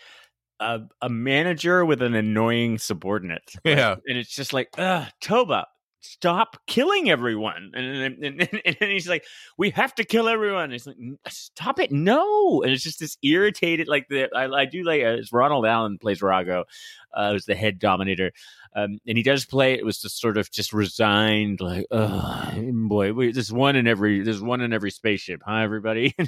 [0.60, 3.43] a a manager with an annoying subordinate.
[3.63, 3.95] Like, Yeah.
[4.06, 5.67] and it's just like, ugh, Toba,
[6.02, 7.72] stop killing everyone.
[7.74, 9.26] And and, and, and he's like,
[9.58, 10.72] we have to kill everyone.
[10.72, 12.62] It's like, stop it, no.
[12.64, 13.88] And it's just this irritated.
[13.88, 16.66] Like the I, I do like uh, Ronald Allen plays Rago,
[17.14, 18.32] uh, who's the head dominator.
[18.76, 22.54] Um, and he does play it was just sort of just resigned, like, oh
[22.88, 26.16] boy, wait, there's one in every there's one in every spaceship, huh, everybody?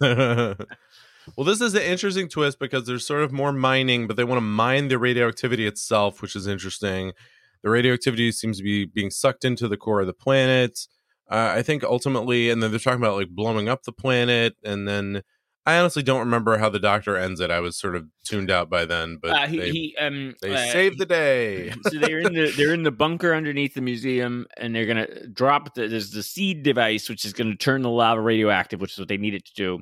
[1.36, 4.36] Well, this is an interesting twist because there's sort of more mining, but they want
[4.36, 7.12] to mine the radioactivity itself, which is interesting.
[7.62, 10.78] The radioactivity seems to be being sucked into the core of the planet.
[11.30, 14.86] Uh, I think ultimately, and then they're talking about like blowing up the planet, and
[14.86, 15.22] then
[15.66, 17.50] I honestly don't remember how the doctor ends it.
[17.50, 20.54] I was sort of tuned out by then, but Uh, he, they, he um they
[20.54, 21.72] uh, saved the day.
[21.88, 25.74] so they're in the they're in the bunker underneath the museum, and they're gonna drop
[25.74, 29.08] the there's the seed device, which is gonna turn the lava radioactive, which is what
[29.08, 29.80] they need it to do.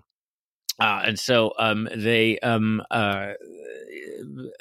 [0.80, 3.32] Uh, and so um, they um, uh,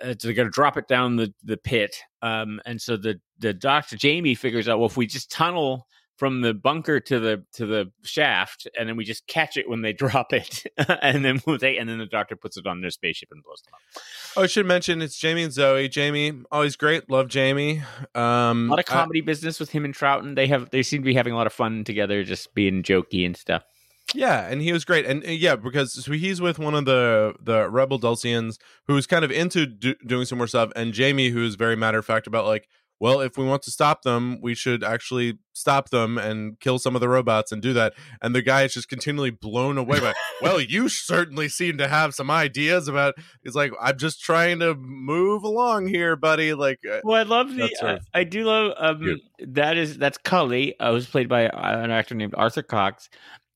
[0.03, 1.97] uh, they're gonna drop it down the the pit.
[2.21, 6.41] Um, and so the the doctor Jamie figures out well if we just tunnel from
[6.41, 9.93] the bunker to the to the shaft, and then we just catch it when they
[10.03, 10.63] drop it,
[11.01, 13.61] and then we'll they and then the doctor puts it on their spaceship and blows
[13.63, 14.03] them up.
[14.37, 15.89] Oh, I should mention it's Jamie and Zoe.
[15.89, 17.09] Jamie, always great.
[17.09, 17.81] Love Jamie.
[18.13, 20.35] Um, a lot of I- comedy business with him and Troughton.
[20.35, 23.25] They have they seem to be having a lot of fun together, just being jokey
[23.25, 23.63] and stuff.
[24.13, 25.05] Yeah, and he was great.
[25.05, 29.25] And uh, yeah, because so he's with one of the the rebel Dulcians who's kind
[29.25, 32.45] of into do, doing some more stuff, and Jamie, who's very matter of fact about
[32.45, 32.67] like,
[32.99, 36.95] well, if we want to stop them, we should actually stop them and kill some
[36.95, 37.93] of the robots and do that.
[38.21, 42.15] And the guy is just continually blown away by, well, you certainly seem to have
[42.15, 43.15] some ideas about.
[43.43, 46.53] He's like, I'm just trying to move along here, buddy.
[46.53, 47.75] Like, uh, Well, I love the.
[47.81, 48.71] Uh, I do love.
[48.77, 53.09] Um, that is that's Cully, uh, who's played by uh, an actor named Arthur Cox.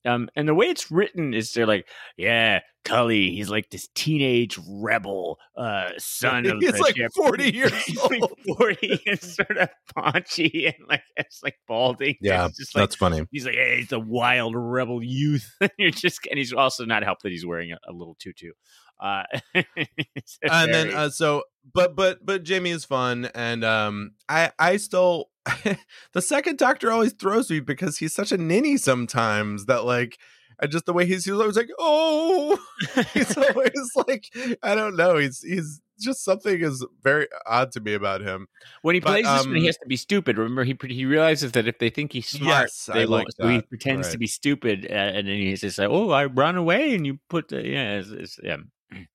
[0.08, 4.58] Um, and the way it's written is they're like, yeah, Cully, he's like this teenage
[4.70, 7.12] rebel uh, son of he's the like ship.
[7.16, 8.12] 40 years He's old.
[8.12, 8.22] like
[8.58, 12.16] forty and sort of paunchy and like it's like balding.
[12.22, 13.28] Yeah, It's just like that's funny.
[13.32, 15.52] he's like, hey, he's a wild rebel youth.
[15.62, 18.52] and you're just, and he's also not helped that he's wearing a, a little tutu.
[19.00, 19.24] Uh,
[19.56, 25.30] and then uh, so but but but Jamie is fun and um I I still
[26.14, 30.18] the second doctor always throws me because he's such a ninny sometimes that like
[30.60, 32.58] I just the way he's he's always like oh
[33.14, 34.26] he's always like
[34.64, 38.48] I don't know he's he's just something is very odd to me about him.
[38.82, 40.38] when he but, plays this, one, he um, has to be stupid.
[40.38, 43.26] Remember, he he realizes that if they think he's smart, Yes, they I won't.
[43.26, 46.26] like So he pretends to be stupid, uh, and then he's just like, "Oh, I
[46.26, 48.58] run away," and you put the yeah, it's, it's, yeah.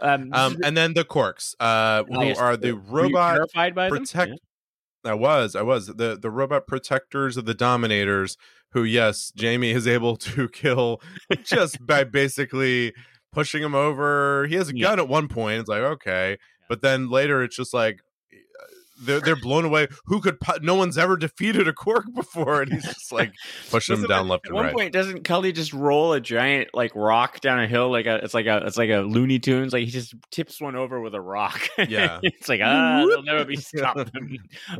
[0.00, 3.48] Um, Um and then the Quarks uh oh, who are the robot
[3.90, 4.32] protect
[5.04, 5.12] Yeah.
[5.12, 8.36] I was, I was the the robot protectors of the Dominators,
[8.72, 11.00] who yes, Jamie is able to kill
[11.44, 12.92] just by basically
[13.32, 14.46] pushing him over.
[14.48, 14.82] He has a Yeah.
[14.88, 15.60] gun at one point.
[15.60, 18.00] It's like okay, but then later it's just like
[18.32, 18.64] uh,
[19.00, 19.88] they're they're blown away.
[20.06, 20.38] Who could?
[20.62, 23.32] No one's ever defeated a Quark before, and he's just like
[23.70, 24.74] pushing them down at- left At and one right.
[24.74, 27.90] point, doesn't Cully just roll a giant like rock down a hill?
[27.90, 29.72] Like a, it's like a, it's like a Looney Tunes.
[29.72, 31.60] Like he just tips one over with a rock.
[31.88, 32.20] Yeah.
[32.22, 34.10] it's like ah, they'll never be stopped.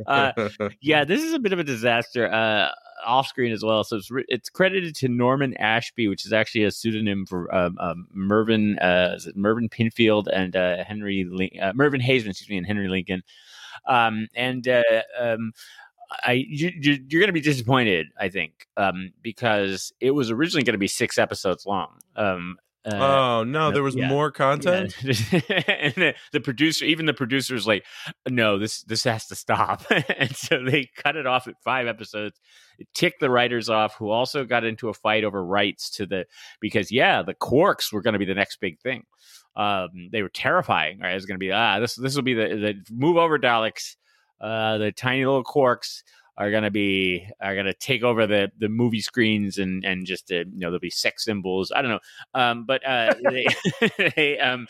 [0.07, 0.49] uh,
[0.81, 2.31] yeah, this is a bit of a disaster.
[2.31, 2.69] Uh,
[3.05, 3.83] off screen as well.
[3.83, 7.77] So it's re- it's credited to Norman Ashby, which is actually a pseudonym for um,
[7.79, 12.57] um, Mervyn uh, is it Mervyn Pinfield and uh, Henry Lin- uh, Mervyn excuse me,
[12.57, 13.21] and Henry Lincoln.
[13.87, 14.83] Um, and uh,
[15.19, 15.53] um,
[16.23, 20.73] I you, you're going to be disappointed, I think, um, because it was originally going
[20.73, 21.99] to be six episodes long.
[22.15, 24.07] Um, uh, oh no, there was yeah.
[24.07, 24.95] more content.
[25.01, 25.41] yeah.
[25.67, 27.83] and the, the producer, even the producer's like,
[28.29, 29.83] no, this this has to stop.
[30.17, 32.39] and so they cut it off at five episodes.
[32.77, 36.25] It ticked the writers off, who also got into a fight over rights to the
[36.59, 39.05] because yeah, the Quarks were going to be the next big thing.
[39.55, 40.99] Um, they were terrifying.
[40.99, 43.39] Right, it was going to be ah, this this will be the, the move over
[43.39, 43.95] Daleks,
[44.39, 46.03] uh, the tiny little Quarks
[46.37, 50.35] are gonna be are gonna take over the the movie screens and and just uh,
[50.35, 51.71] you know there'll be sex symbols.
[51.73, 51.99] I don't know,
[52.33, 53.45] um, but uh, they,
[54.15, 54.67] they um,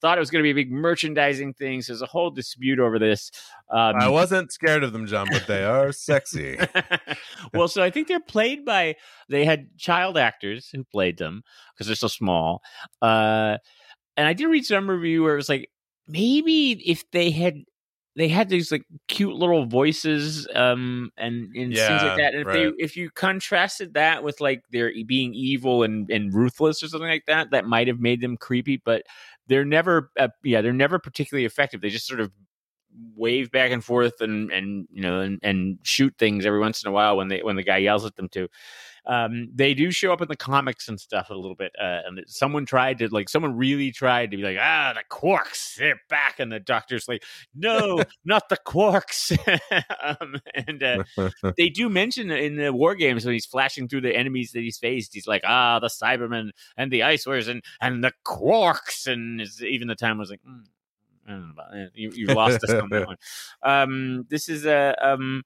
[0.00, 1.80] thought it was gonna be a big merchandising thing.
[1.80, 3.30] So there's a whole dispute over this.
[3.70, 6.58] Um, I wasn't scared of them, John, but they are sexy.
[7.54, 8.96] well, so I think they're played by
[9.28, 11.42] they had child actors who played them
[11.74, 12.62] because they're so small.
[13.00, 13.56] Uh,
[14.18, 15.70] and I did read some review where it was like
[16.06, 17.64] maybe if they had
[18.16, 22.42] they had these like cute little voices um and, and things Yeah, like that and
[22.42, 22.72] if right.
[22.78, 27.08] they if you contrasted that with like their being evil and and ruthless or something
[27.08, 29.02] like that that might have made them creepy but
[29.48, 32.32] they're never uh, yeah they're never particularly effective they just sort of
[33.14, 36.88] wave back and forth and and you know and, and shoot things every once in
[36.88, 38.48] a while when they when the guy yells at them to.
[39.06, 42.24] Um they do show up in the comics and stuff a little bit uh, and
[42.26, 46.40] someone tried to like someone really tried to be like ah the quarks they're back
[46.40, 47.22] and the doctor's like
[47.54, 49.36] no not the quarks.
[50.02, 51.04] Um, and uh,
[51.56, 54.78] they do mention in the war games when he's flashing through the enemies that he's
[54.78, 59.88] faced he's like ah the cybermen and the icewars and and the quarks and even
[59.88, 60.62] the time was like mm,
[61.26, 61.90] I don't know about that.
[61.94, 63.16] You, you lost us on that one.
[63.62, 65.42] Um, this is a um,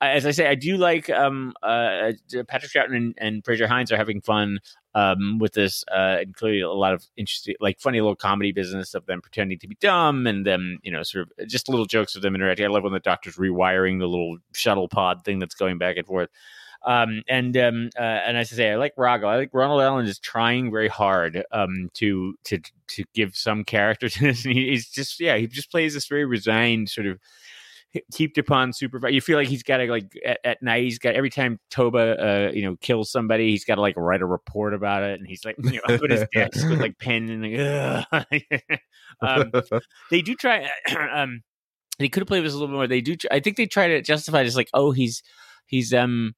[0.00, 2.12] as I say, I do like um, uh,
[2.48, 4.58] Patrick Troughton and, and Frazer Hines are having fun
[4.94, 9.06] um, with this, uh, clearly a lot of interesting, like funny little comedy business of
[9.06, 12.22] them pretending to be dumb and them, you know, sort of just little jokes of
[12.22, 12.66] them interacting.
[12.66, 16.06] I love when the doctor's rewiring the little shuttle pod thing that's going back and
[16.06, 16.28] forth.
[16.84, 19.26] Um, and um, uh, and as I say, I like Rago.
[19.26, 24.08] I like Ronald Allen is trying very hard um, to to to give some character
[24.10, 24.44] to this.
[24.44, 27.18] And he, he's just yeah, he just plays this very resigned sort of
[28.14, 29.12] heaped upon supervisor.
[29.12, 30.82] You feel like he's got to like at, at, night.
[30.82, 34.22] He's got every time Toba, uh, you know, kills somebody, he's got to like write
[34.22, 36.98] a report about it, and he's like, you know, up at his desk with like
[36.98, 38.40] pen and like,
[39.20, 39.52] um,
[40.10, 40.68] they do try.
[41.12, 41.42] um,
[41.98, 42.86] they could have played this a little bit more.
[42.86, 43.16] They do.
[43.30, 45.22] I think they try to justify as like, oh, he's
[45.66, 46.34] he's um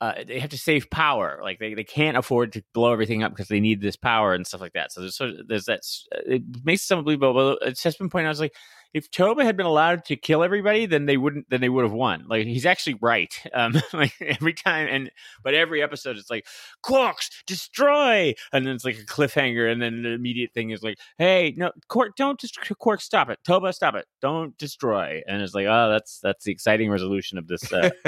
[0.00, 1.40] uh, they have to save power.
[1.42, 4.46] Like they, they can't afford to blow everything up because they need this power and
[4.46, 4.92] stuff like that.
[4.92, 5.80] So there's sort of, there's that.
[6.26, 7.56] It makes some unbelievable.
[7.60, 8.28] But it's just been pointed out.
[8.28, 8.54] I was like,
[8.96, 11.50] if Toba had been allowed to kill everybody, then they wouldn't.
[11.50, 12.24] Then they would have won.
[12.26, 13.32] Like he's actually right.
[13.56, 15.10] Um, like every time, and
[15.42, 16.46] but every episode, it's like
[16.84, 20.98] Quarks destroy, and then it's like a cliffhanger, and then the immediate thing is like,
[21.16, 25.54] hey, no, Quark, don't just Quark, stop it, Toba, stop it, don't destroy, and it's
[25.54, 27.72] like, oh, that's that's the exciting resolution of this.
[27.72, 27.90] Uh,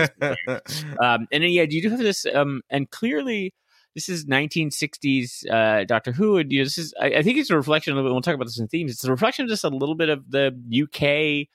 [1.01, 3.55] um, and then, yeah, you do have this, um, and clearly
[3.99, 7.51] this is 1960s uh, Doctor Who, and you know, this is I, I, think it's
[7.51, 8.05] a reflection of.
[8.05, 8.93] We'll talk about this in themes.
[8.93, 11.49] It's a reflection of just a little bit of the UK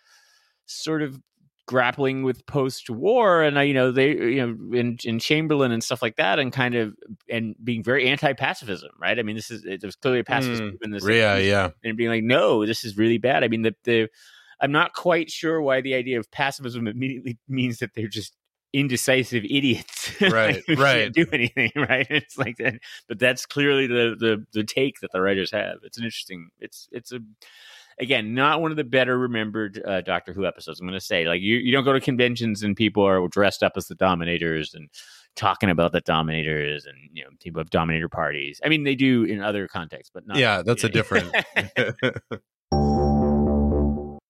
[0.66, 1.22] sort of
[1.66, 6.02] grappling with post-war, and uh, you know they you know in, in Chamberlain and stuff
[6.02, 6.94] like that, and kind of
[7.30, 9.18] and being very anti-pacifism, right?
[9.18, 11.96] I mean, this is it was clearly a pacifist mm, in this, yeah, yeah, and
[11.96, 13.46] being like, no, this is really bad.
[13.46, 14.10] I mean, the the
[14.60, 18.36] I'm not quite sure why the idea of pacifism immediately means that they're just
[18.74, 20.12] indecisive idiots.
[20.22, 21.12] Right, like, right.
[21.12, 22.08] do anything, right?
[22.10, 22.76] It's like that,
[23.08, 25.78] but that's clearly the the the take that the writers have.
[25.84, 26.50] It's an interesting.
[26.60, 27.20] It's it's a
[28.00, 30.80] again not one of the better remembered uh, Doctor Who episodes.
[30.80, 33.64] I'm going to say like you you don't go to conventions and people are dressed
[33.64, 34.90] up as the Dominators and
[35.36, 38.62] talking about the Dominators and you know people have Dominator parties.
[38.64, 40.38] I mean they do in other contexts, but not.
[40.38, 41.36] Yeah, that's a different.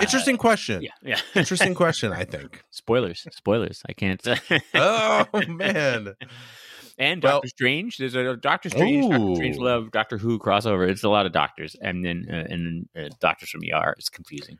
[0.00, 0.82] Interesting uh, question.
[0.82, 1.18] Yeah, yeah.
[1.34, 2.12] Interesting question.
[2.12, 2.62] I think.
[2.70, 3.26] Spoilers.
[3.30, 3.82] Spoilers.
[3.88, 4.26] I can't.
[4.74, 6.14] oh man.
[6.96, 7.98] And Doctor well, Strange.
[7.98, 10.88] There's a Doctor Strange, Doctor Strange Love, Doctor Who crossover.
[10.88, 13.94] It's a lot of doctors, and then uh, and then uh, doctors from ER.
[13.98, 14.58] It's confusing.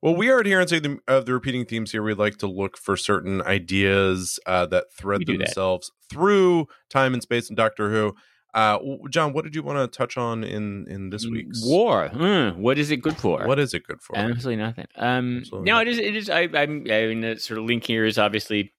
[0.00, 2.02] Well, we are adherents of the, of the repeating themes here.
[2.02, 6.14] We like to look for certain ideas uh, that thread themselves that.
[6.14, 8.14] through time and space in Doctor Who.
[8.54, 8.78] Uh,
[9.10, 12.08] John, what did you want to touch on in in this week's war?
[12.10, 13.44] Mm, what is it good for?
[13.46, 14.16] What is it good for?
[14.16, 14.86] Absolutely nothing.
[14.96, 15.88] Um, Absolutely no, nothing.
[15.88, 15.98] it is.
[15.98, 16.30] It is.
[16.30, 16.86] I, I'm.
[16.88, 18.72] I mean, the sort of link here is obviously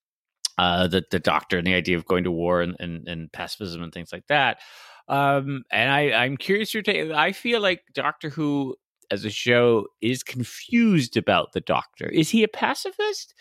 [0.57, 3.83] uh, the the doctor and the idea of going to war and, and, and pacifism
[3.83, 4.59] and things like that.
[5.07, 7.11] Um, and I I'm curious your take.
[7.11, 8.75] I feel like Doctor Who
[9.11, 12.07] as a show is confused about the Doctor.
[12.07, 13.35] Is he a pacifist?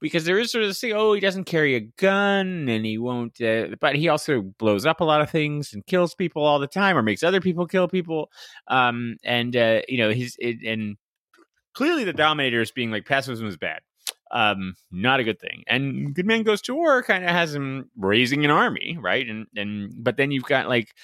[0.00, 2.98] Because there is sort of this thing, oh, he doesn't carry a gun and he
[2.98, 6.58] won't, uh, but he also blows up a lot of things and kills people all
[6.58, 8.30] the time or makes other people kill people.
[8.68, 10.96] Um, and, uh, you know, he's, it, and
[11.74, 13.80] clearly the Dominator is being like pacifism is bad.
[14.32, 15.64] Um, not a good thing.
[15.66, 19.28] And Good Man Goes to War kind of has him raising an army, right?
[19.28, 20.94] And, and, but then you've got like,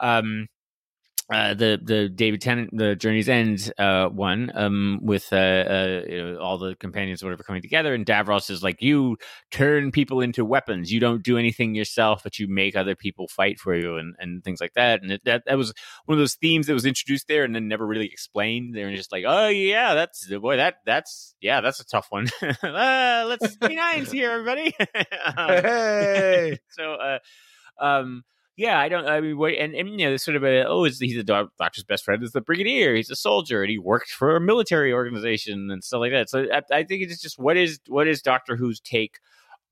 [0.00, 0.48] um,
[1.32, 6.22] uh, the the David Tennant the Journey's End uh, one um, with uh, uh, you
[6.22, 9.16] know, all the companions whatever coming together, and Davros is like, you
[9.50, 10.92] turn people into weapons.
[10.92, 14.44] You don't do anything yourself, but you make other people fight for you, and, and
[14.44, 15.02] things like that.
[15.02, 15.72] And it, that that was
[16.04, 18.74] one of those themes that was introduced there, and then never really explained.
[18.74, 22.28] They were just like, oh yeah, that's boy, that that's yeah, that's a tough one.
[22.42, 24.74] uh, let's three nines here, everybody.
[25.36, 26.94] um, hey, so.
[26.94, 27.18] Uh,
[27.80, 28.22] um,
[28.56, 29.06] yeah, I don't.
[29.06, 32.04] I mean, wait, and, and you know, sort of a oh, he's the doctor's best
[32.04, 32.94] friend is the brigadier.
[32.94, 36.28] He's a soldier, and he worked for a military organization and stuff like that.
[36.28, 39.20] So I, I think it's just what is what is Doctor Who's take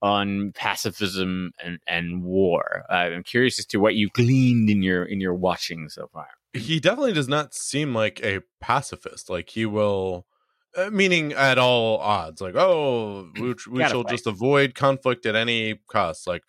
[0.00, 2.84] on pacifism and and war.
[2.88, 6.28] Uh, I'm curious as to what you gleaned in your in your watching so far.
[6.54, 9.28] He definitely does not seem like a pacifist.
[9.28, 10.26] Like he will.
[10.76, 14.12] Uh, meaning at all odds like oh we, we shall fight.
[14.12, 16.44] just avoid conflict at any cost like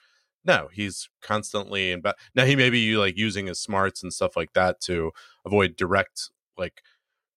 [0.45, 2.01] no, he's constantly in.
[2.01, 5.11] Ba- now he may be like using his smarts and stuff like that to
[5.45, 6.81] avoid direct like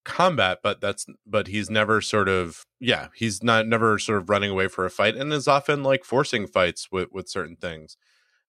[0.05, 4.50] combat, but that's but he's never sort of yeah he's not never sort of running
[4.50, 7.96] away for a fight and is often like forcing fights with with certain things.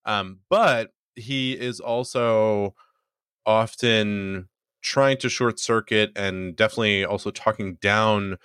[0.05, 2.75] Um, but he is also
[3.45, 4.49] often
[4.81, 8.37] trying to short circuit and definitely also talking down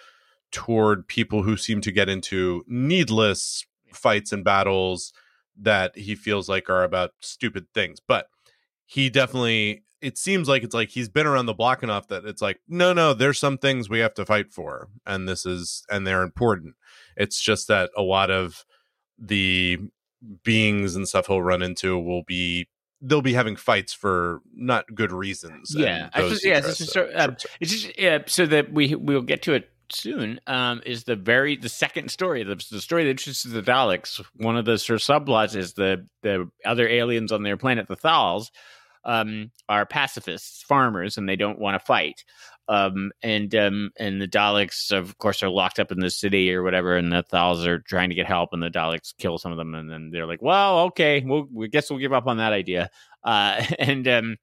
[0.52, 5.12] toward people who seem to get into needless fights and battles
[5.60, 7.98] that he feels like are about stupid things.
[8.00, 8.26] But
[8.86, 12.42] he definitely it seems like it's like he's been around the block enough that it's
[12.42, 16.06] like no no there's some things we have to fight for and this is and
[16.06, 16.74] they're important
[17.16, 18.64] it's just that a lot of
[19.18, 19.78] the
[20.42, 22.66] beings and stuff he'll run into will be
[23.00, 26.58] they'll be having fights for not good reasons Yeah, I suppose, yeah.
[26.58, 29.70] It's tries just, to um, it's just yeah, so that we we'll get to it
[29.92, 30.40] soon.
[30.46, 34.24] Um, is the very the second story, the, the story that introduces the Daleks.
[34.36, 37.96] One of the sort of subplots is the the other aliens on their planet, the
[37.96, 38.50] Thals,
[39.04, 42.24] um, are pacifists, farmers, and they don't want to fight.
[42.68, 46.62] Um, and um, and the Daleks, of course, are locked up in the city or
[46.62, 49.58] whatever, and the Thals are trying to get help, and the Daleks kill some of
[49.58, 52.52] them, and then they're like, "Well, okay, we'll, we guess we'll give up on that
[52.52, 52.90] idea."
[53.24, 54.36] Uh, and um,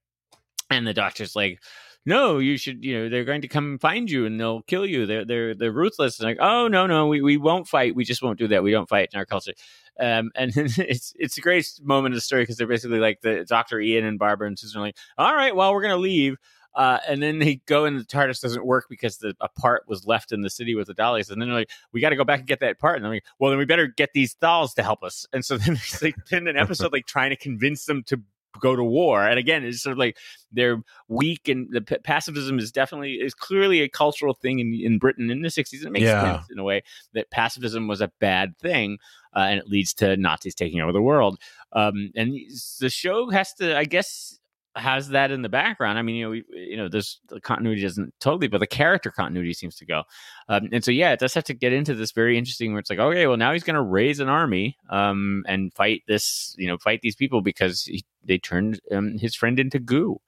[0.70, 1.62] and the Doctor's like,
[2.08, 2.84] "No, you should.
[2.84, 5.06] You know, they're going to come find you, and they'll kill you.
[5.06, 7.96] They're they're they're ruthless." And like, "Oh no, no, we, we won't fight.
[7.96, 8.64] We just won't do that.
[8.64, 9.54] We don't fight in our culture."
[10.00, 13.46] Um, and it's it's a great moment of the story because they're basically like the
[13.46, 16.38] Doctor Ian and Barbara and Susan are like, "All right, well, we're gonna leave."
[16.78, 20.06] Uh, and then they go and the TARDIS doesn't work because the a part was
[20.06, 21.32] left in the city with the Daleks.
[21.32, 22.98] And then they're like, we got to go back and get that part.
[22.98, 25.26] And they're like, well, then we better get these Thals to help us.
[25.34, 28.22] And so then like then an episode like trying to convince them to
[28.60, 29.28] go to war.
[29.28, 30.18] And again, it's sort of like
[30.52, 34.98] they're weak and the p- pacifism is definitely is clearly a cultural thing in, in
[34.98, 35.86] Britain in the 60s.
[35.86, 36.38] It makes Yeah.
[36.38, 36.84] sense in a way
[37.14, 38.98] that pacifism was a bad thing.
[39.36, 41.38] Uh, and it leads to Nazis taking over the world.
[41.74, 42.34] Um, and
[42.80, 44.40] the show has to, I guess,
[44.78, 45.98] has that in the background.
[45.98, 49.12] I mean, you know, we, you know, there's the continuity doesn't totally, but the character
[49.12, 50.04] continuity seems to go.
[50.50, 52.90] Um, and so, yeah, it does have to get into this very interesting where it's
[52.90, 56.68] like, okay, well, now he's going to raise an army um, and fight this, you
[56.68, 60.20] know, fight these people because he, they turned um, his friend into goo.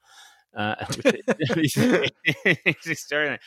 [0.56, 0.74] Uh,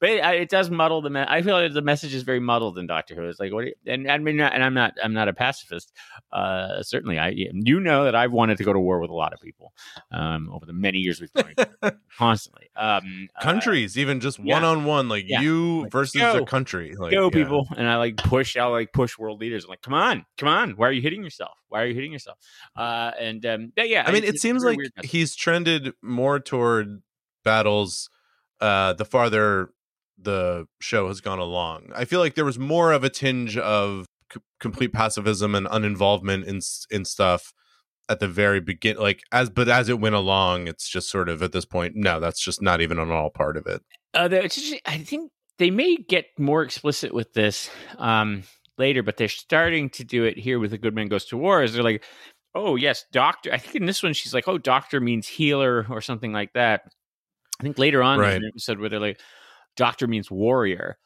[0.00, 1.10] but it, it does muddle the.
[1.10, 3.22] Me- I feel like the message is very muddled in Doctor Who.
[3.28, 3.66] It's like, what?
[3.66, 4.94] You, and I mean, and I'm not.
[5.02, 5.92] I'm not a pacifist.
[6.32, 7.28] Uh, certainly, I.
[7.52, 9.72] You know that I've wanted to go to war with a lot of people
[10.10, 12.70] um, over the many years we've other, constantly.
[12.76, 15.40] Um, uh, countries even just one on one like Yeah.
[15.42, 16.38] you Like, versus go.
[16.38, 17.30] a country like go yeah.
[17.30, 20.48] people and i like push i like push world leaders i'm like come on come
[20.48, 22.38] on why are you hitting yourself why are you hitting yourself
[22.76, 27.02] uh and um yeah, yeah I mean, it seems like he's trended more toward
[27.44, 28.08] battles
[28.60, 29.70] uh the farther
[30.22, 31.90] the show has gone along.
[31.94, 36.44] I feel like there was more of a tinge of c- complete pacifism and uninvolvement
[36.46, 36.60] in
[36.90, 37.52] in stuff
[38.08, 41.44] at the very begin like as but as it went along it's just sort of
[41.44, 43.80] at this point no that's just not even an all part of it.
[44.14, 48.42] uh, there- it's just, I think they may get more explicit with this um,
[48.78, 51.62] later, but they're starting to do it here with the Good Man Goes to War.
[51.62, 52.02] Is they're like,
[52.54, 53.52] oh yes, doctor.
[53.52, 56.82] I think in this one she's like, oh, doctor means healer or something like that.
[57.60, 58.42] I think later on there's Right.
[58.42, 59.20] an episode where they're like,
[59.80, 60.98] doctor means warrior.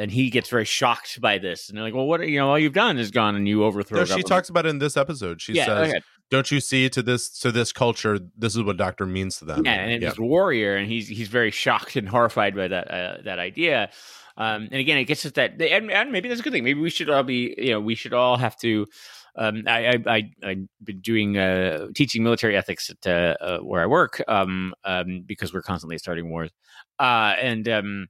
[0.00, 2.50] And he gets very shocked by this, and they're like, "Well, what you know?
[2.50, 4.96] All you've done is gone, and you overthrow." No, she talks about it in this
[4.96, 5.42] episode.
[5.42, 5.94] She Yeah, says.
[6.30, 9.64] "Don't you see to this to this culture this is what doctor means to them."
[9.64, 10.10] Yeah, and yeah.
[10.10, 13.90] it's warrior, and he's he's very shocked and horrified by that uh, that idea.
[14.36, 16.62] Um, and again, it gets at that, and, and maybe that's a good thing.
[16.62, 18.86] Maybe we should all be, you know, we should all have to.
[19.34, 23.82] Um, I, I, I I've been doing uh, teaching military ethics at uh, uh, where
[23.82, 26.52] I work um, um, because we're constantly starting wars,
[27.00, 28.06] uh, and um,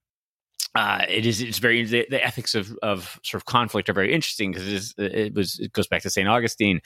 [0.78, 4.14] uh, it is it's very the, the ethics of, of sort of conflict are very
[4.14, 6.80] interesting because it is it was it goes back to Saint Augustine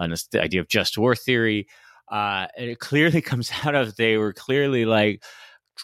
[0.00, 1.68] and this the idea of just war theory.
[2.10, 5.22] Uh, and it clearly comes out of they were clearly like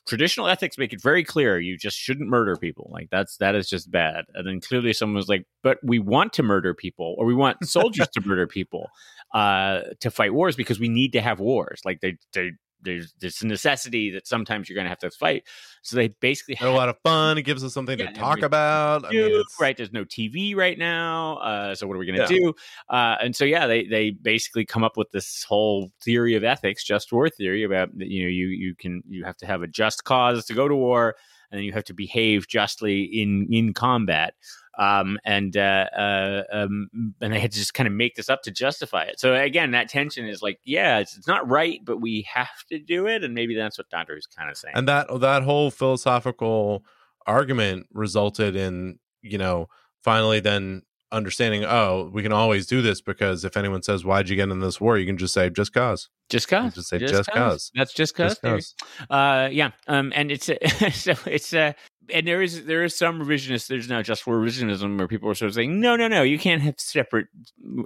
[0.08, 3.68] traditional ethics make it very clear you just shouldn't murder people like that's that is
[3.68, 7.26] just bad and then clearly someone was like but we want to murder people or
[7.26, 8.88] we want soldiers to murder people
[9.34, 12.52] uh to fight wars because we need to have wars like they they
[12.83, 15.45] there's this necessity that sometimes you're going to have to fight
[15.83, 17.39] so they basically And a lot of fun.
[17.39, 19.05] It gives us something Yeah, to talk about.
[19.05, 22.22] I mean, right there's no tv right now uh, so what are we going to
[22.35, 22.41] Yeah.
[22.41, 22.55] do
[22.89, 26.85] uh, and so yeah they they basically come up with this whole theory of ethics
[26.85, 30.05] just war theory about you know you you can you have to have a just
[30.05, 31.14] cause to go to war
[31.51, 34.35] and then you have to behave justly in in combat
[34.78, 36.88] um, and uh, uh, um,
[37.20, 39.20] and they had to just kind of make this up to justify it.
[39.20, 42.78] So again, that tension is like, yeah, it's, it's not right, but we have to
[42.78, 44.74] do it, and maybe that's what Doctor is kind of saying.
[44.76, 46.84] and that that whole philosophical
[47.26, 49.68] argument resulted in you know
[50.02, 54.34] finally then understanding oh we can always do this because if anyone says why'd you
[54.34, 57.30] get in this war you can just say just cause just cause, just say just
[57.30, 57.70] cause.
[57.74, 58.30] That's just cause.
[58.30, 58.42] Just.
[58.42, 58.74] 'cause.
[59.10, 59.72] Uh, yeah.
[59.86, 61.74] Um, and it's so it's uh,
[62.12, 63.66] and there is there is some revisionist.
[63.68, 66.38] There's now just for revisionism where people are sort of saying, no, no, no, you
[66.38, 67.28] can't have separate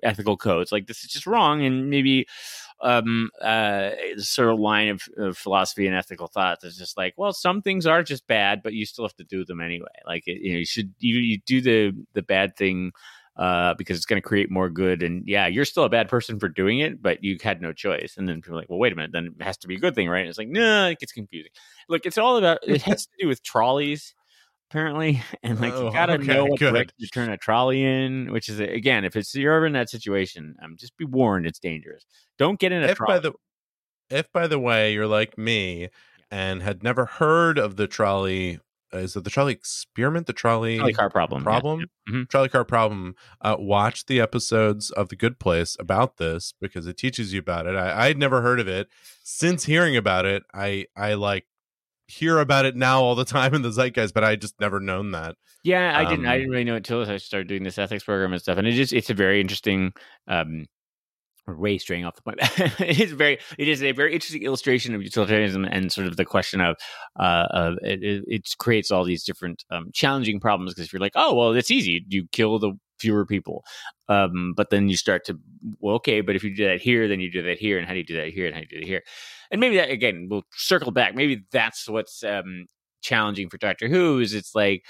[0.03, 0.73] ethical codes.
[0.73, 2.27] Like this is just wrong, and maybe
[2.83, 7.33] um uh sort of line of, of philosophy and ethical thought that's just like well
[7.33, 10.53] some things are just bad but you still have to do them anyway like you
[10.53, 12.93] know you should you, you do the the bad thing
[13.37, 15.03] uh, because it's going to create more good.
[15.03, 18.15] And yeah, you're still a bad person for doing it, but you had no choice.
[18.17, 19.79] And then people are like, well, wait a minute, then it has to be a
[19.79, 20.21] good thing, right?
[20.21, 21.51] And it's like, no, it gets confusing.
[21.89, 22.59] Look, it's all about.
[22.67, 24.15] It has to do with trolleys.
[24.71, 26.93] Apparently, and like Oh, you gotta okay, know what good.
[26.99, 30.57] to turn a trolley in, which is again, if it's you're ever in that situation,
[30.63, 32.05] um, just be warned, it's dangerous.
[32.37, 33.15] Don't get in a if trolley.
[33.15, 33.33] by the
[34.11, 35.89] if by the way you're like me
[36.31, 38.59] and had never heard of the trolley
[38.97, 41.41] is it the trolley experiment the trolley trolley car problem.
[41.43, 41.45] yeah.
[41.45, 42.29] problem Mhm.
[42.29, 46.97] trolley car problem uh, watch the episodes of the good place about this because it
[46.97, 48.89] teaches you about it I, i'd never heard of it
[49.23, 51.47] since hearing about it i i like
[52.09, 55.11] hear about it now all the time in the zeitgeist but i just never known
[55.13, 55.35] that
[55.65, 56.27] Yeah, I didn't.
[56.27, 58.57] I Um, didn't really know it until I started doing this ethics program and stuff.
[58.59, 59.93] And it just it's a very interesting.
[60.29, 60.67] um
[61.55, 62.39] way straying off the point.
[62.81, 63.39] it is very.
[63.59, 66.77] It is a very interesting illustration of utilitarianism and sort of the question of.
[67.19, 71.13] Uh, of it, it, creates all these different um, challenging problems because if you're like,
[71.15, 72.05] oh well, it's easy.
[72.09, 73.65] You kill the fewer people,
[74.09, 75.39] um, but then you start to
[75.81, 77.93] well, okay, but if you do that here, then you do that here, and how
[77.93, 79.03] do you do that here, and how do you do that here,
[79.51, 81.15] and maybe that again, we'll circle back.
[81.15, 82.67] Maybe that's what's um,
[83.03, 84.85] challenging for Doctor Who is it's like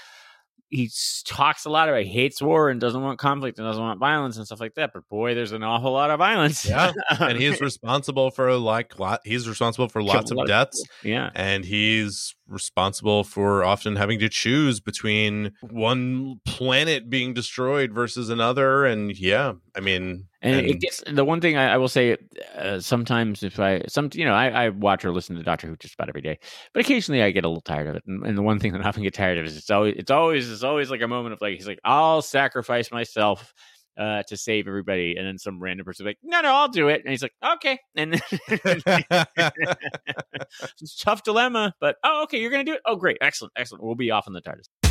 [0.69, 0.89] he
[1.25, 4.37] talks a lot about he hates war and doesn't want conflict and doesn't want violence
[4.37, 4.91] and stuff like that.
[4.93, 6.65] But boy, there's an awful lot of violence.
[6.65, 11.29] Yeah, and he's responsible for like lot he's responsible for lots of of deaths yeah.
[11.35, 18.85] and he's responsible for often having to choose between one planet being destroyed versus another
[18.85, 22.17] and yeah i mean And, it gets the one thing I, I will say.
[22.55, 25.75] Uh, sometimes, if I some you know, I, I watch or listen to Doctor Who
[25.77, 26.39] just about every day,
[26.73, 28.03] but occasionally I get a little tired of it.
[28.07, 30.11] And, and the one thing that I often get tired of is it's always it's
[30.11, 33.53] always it's always like a moment of like he's like I'll sacrifice myself
[33.97, 37.01] uh, to save everybody, and then some random person like no no I'll do it,
[37.03, 38.13] and he's like okay, and
[38.47, 38.71] it's
[40.81, 42.81] a tough dilemma, but oh okay you're gonna do it.
[42.85, 43.83] Oh great, excellent, excellent.
[43.83, 44.86] We'll be off in the TARDIS.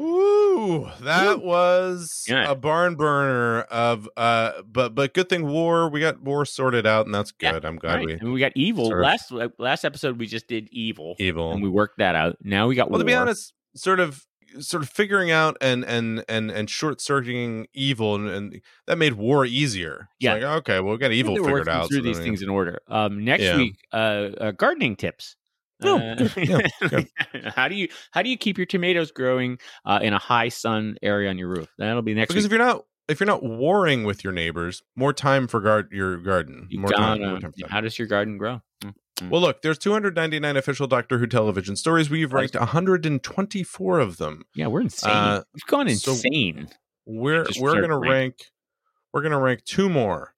[0.00, 1.46] Ooh, that Woo.
[1.46, 2.50] was Yeah.
[2.50, 7.06] a barn burner of uh but but good thing war we got war sorted out
[7.06, 7.64] and that's Yeah, good.
[7.64, 8.06] I'm glad Right.
[8.06, 10.18] we and we got evil sort of- last last episode.
[10.18, 11.52] We just did evil, evil.
[11.52, 12.36] and we worked that out.
[12.42, 14.24] Now we got well to be honest, sort of
[14.58, 19.12] sort of figuring out and and and and short circuiting evil and, and that made
[19.14, 20.08] war easier.
[20.18, 20.34] It's Yeah.
[20.34, 21.88] like, okay, well we got evil figured out.
[21.88, 22.80] through so these then- things in order.
[22.88, 23.56] Um, next Yeah.
[23.56, 23.96] week, uh,
[24.40, 25.36] uh, gardening tips.
[25.82, 26.32] Oh, Uh, good.
[26.36, 27.08] Yeah, good.
[27.54, 30.96] how do you how do you keep your tomatoes growing uh, in a high sun
[31.02, 31.68] area on your roof?
[31.78, 32.52] That'll be next because week.
[32.52, 36.16] if you're not if you're not warring with your neighbors, more time for guard your
[36.18, 36.66] garden.
[36.70, 38.60] You more gotta- more time how does your garden grow?
[38.84, 38.94] Mm.
[39.30, 42.08] Well, look, there's 299 official Doctor Who television stories.
[42.08, 44.44] We've ranked 124 of them.
[44.54, 45.10] Yeah, we're insane.
[45.10, 46.68] Uh, We've gone so- insane.
[47.06, 48.10] We're Just we're gonna ranking.
[48.10, 48.34] rank.
[49.12, 50.34] We're gonna rank two more,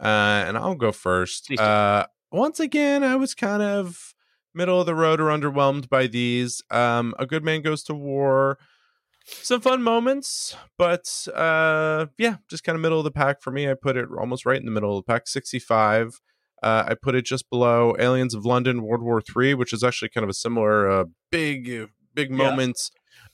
[0.00, 0.04] uh,
[0.48, 1.50] and I'll go first.
[1.58, 4.14] Uh, once again, I was kind of
[4.56, 6.62] middle of the road or underwhelmed by these.
[6.70, 8.58] Um, a good man goes to war.
[9.26, 13.68] Some fun moments, but uh, yeah, just kind of middle of the pack for me.
[13.68, 16.20] I put it almost right in the middle of the pack, 65.
[16.62, 20.10] Uh, I put it just below Aliens of London, World War Three, which is actually
[20.10, 22.30] kind of a similar uh, big, big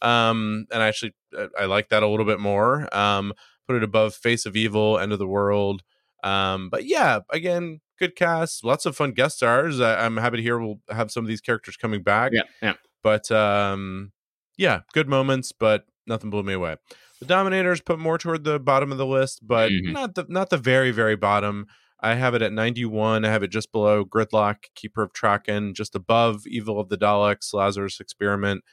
[0.00, 0.30] Yeah.
[0.30, 2.94] Um, and I actually uh, I like that a little bit more.
[2.96, 3.34] Um,
[3.66, 5.82] put it above Face of Evil, End of the World.
[6.22, 9.80] Um, but yeah, again, good cast, lots of fun guest stars.
[9.80, 12.32] I, I'm happy to hear we'll have some of these characters coming back.
[12.34, 12.74] Yeah, yeah.
[13.02, 14.12] But um,
[14.56, 16.76] yeah, good moments, but nothing blew me away.
[17.20, 19.92] The Dominators put more toward the bottom of the list, but Mhm.
[19.92, 21.66] not the not the very very bottom.
[22.00, 23.24] I have it at 91.
[23.24, 27.54] I have it just below Gridlock, Keeper of Traken, just above Evil of the Daleks,
[27.54, 28.64] Lazarus Experiment.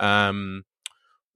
[0.00, 0.64] Um,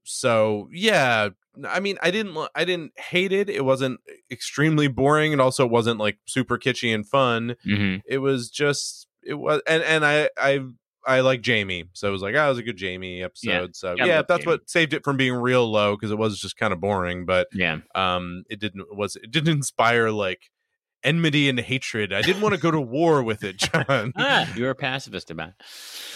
[0.03, 1.29] so yeah,
[1.67, 3.49] I mean, I didn't I didn't hate it.
[3.49, 3.99] It wasn't
[4.31, 9.07] extremely boring, and also it wasn't like super kitschy and fun hmm it was just
[9.25, 10.59] it was and and i i
[11.07, 13.95] i like jamie so it was like oh, it was a good jamie episode so
[13.97, 14.57] Yeah, yeah that's Jamie.
[14.57, 17.47] what saved it from being real low because it was just kind of boring but
[17.53, 17.77] Yeah.
[17.95, 20.41] um it didn't was it didn't inspire like
[21.03, 24.69] enmity and hatred i didn't want to go to war with it john Ah, you're
[24.69, 25.49] a pacifist about.
[25.49, 25.55] it.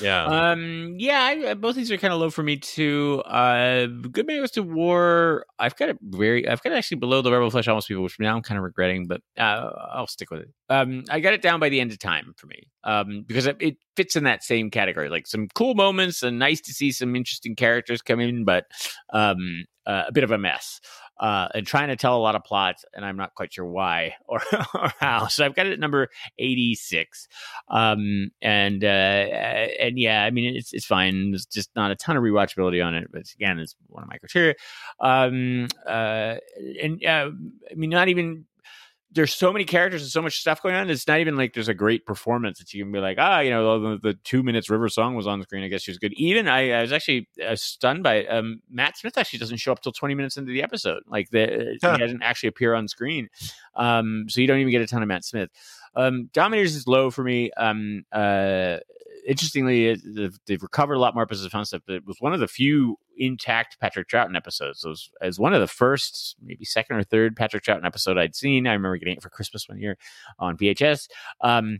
[0.01, 3.21] yeah Um, yeah, I, both these are kind of low for me too.
[3.25, 5.45] Uh, Good Man Goes to War.
[5.59, 6.47] I've got it very.
[6.47, 8.63] I've got it actually below the Rebel Flesh Almost People, which now I'm kind of
[8.63, 10.49] regretting, but uh, I'll stick with it.
[10.69, 12.67] Um, I got it down by the end of time for me.
[12.83, 15.09] Um, because it, it fits in that same category.
[15.09, 18.65] Like some cool moments and nice to see some interesting characters come in, but
[19.13, 20.79] um, uh, a bit of a mess.
[21.19, 24.13] Uh, and trying to tell a lot of plots, and I'm not quite sure why
[24.27, 24.41] or,
[24.73, 25.27] or how.
[25.27, 27.27] So I've got it at number 86
[27.69, 32.17] um and uh and yeah i mean it's it's fine there's just not a ton
[32.17, 34.55] of rewatchability on it but again it's one of my criteria
[35.01, 36.35] um uh
[36.81, 37.29] and uh,
[37.71, 38.45] i mean not even
[39.11, 40.89] there's so many characters and so much stuff going on.
[40.89, 43.49] It's not even like there's a great performance that you can be like, ah, you
[43.49, 45.63] know, the, the two minutes River Song was on the screen.
[45.63, 46.13] I guess she was good.
[46.13, 48.27] Even I, I was actually uh, stunned by it.
[48.27, 51.03] Um, Matt Smith actually doesn't show up till 20 minutes into the episode.
[51.07, 51.93] Like the Huh.
[51.93, 53.29] he doesn't actually appear on screen.
[53.75, 55.49] Um, so you don't even get a ton of Matt Smith.
[55.95, 57.49] Um, Dominators is low for me.
[57.57, 58.77] Um, uh,
[59.27, 61.81] interestingly, it, they've, they've recovered a lot more episodes of.
[61.85, 64.83] But it was one of the few intact Patrick Troughton episodes.
[64.83, 68.17] It was, it was one of the first, maybe second or third Patrick Troughton episode
[68.17, 68.65] I'd seen.
[68.65, 69.97] I remember getting it for Christmas one year
[70.39, 71.07] on VHS.
[71.41, 71.79] Um,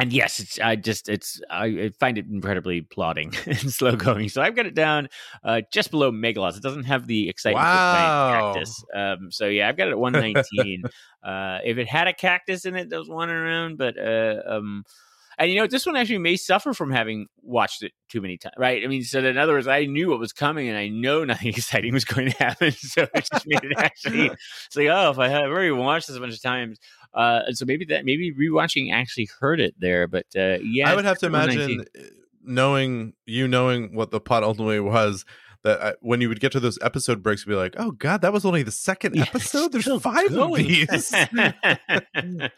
[0.00, 4.28] and yes, it's I just it's I, find it incredibly plodding and slow going.
[4.30, 5.08] So I've got it down
[5.44, 6.56] uh, just below Meglos.
[6.56, 7.92] It doesn't have the excitement of Wow.
[7.92, 8.84] giant cactus.
[8.94, 10.84] Um, so yeah, I've got it at 119.
[11.22, 14.84] uh, if it had a cactus in it that was wandering around, but uh, um,
[15.42, 18.54] and you know this one actually may suffer from having watched it too many times,
[18.56, 18.84] right?
[18.84, 21.48] I mean, so in other words, I knew what was coming, and I know nothing
[21.48, 22.72] exciting was going to happen.
[22.82, 24.26] So it just made it actually.
[24.66, 26.78] It's like, oh, if I have already watched this a bunch of times,
[27.12, 30.06] uh, and so maybe that maybe rewatching actually hurt it there.
[30.06, 32.02] But uh, yeah, I would have to imagine, uh,
[32.44, 35.24] knowing you knowing what the plot ultimately was,
[35.64, 38.22] that I, when you would get to those episode breaks, you'd be like, "Oh God,
[38.22, 39.72] that was only the second Yeah, episode.
[39.72, 41.12] There's five of these."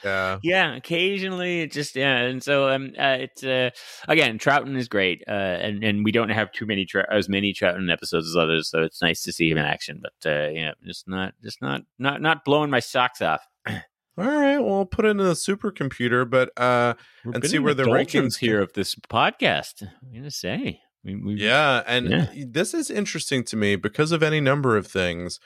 [0.05, 3.71] yeah, yeah, occasionally it just yeah, and so um, uh, it's uh,
[4.09, 7.53] again Troughton is great, uh, and and we don't have too many Trou- as many
[7.53, 10.03] Troughton episodes as others, so it's nice to see him in action.
[10.03, 13.43] But uh, yeah, just not just not not not blowing my socks off.
[14.17, 16.95] All right, well, I'll put it in a supercomputer, but uh,
[17.25, 19.83] We're And see where the rankings here of this podcast.
[19.83, 22.27] I'm gonna say, we, we, yeah, and Yeah.
[22.47, 25.39] this is interesting to me because of any number of things.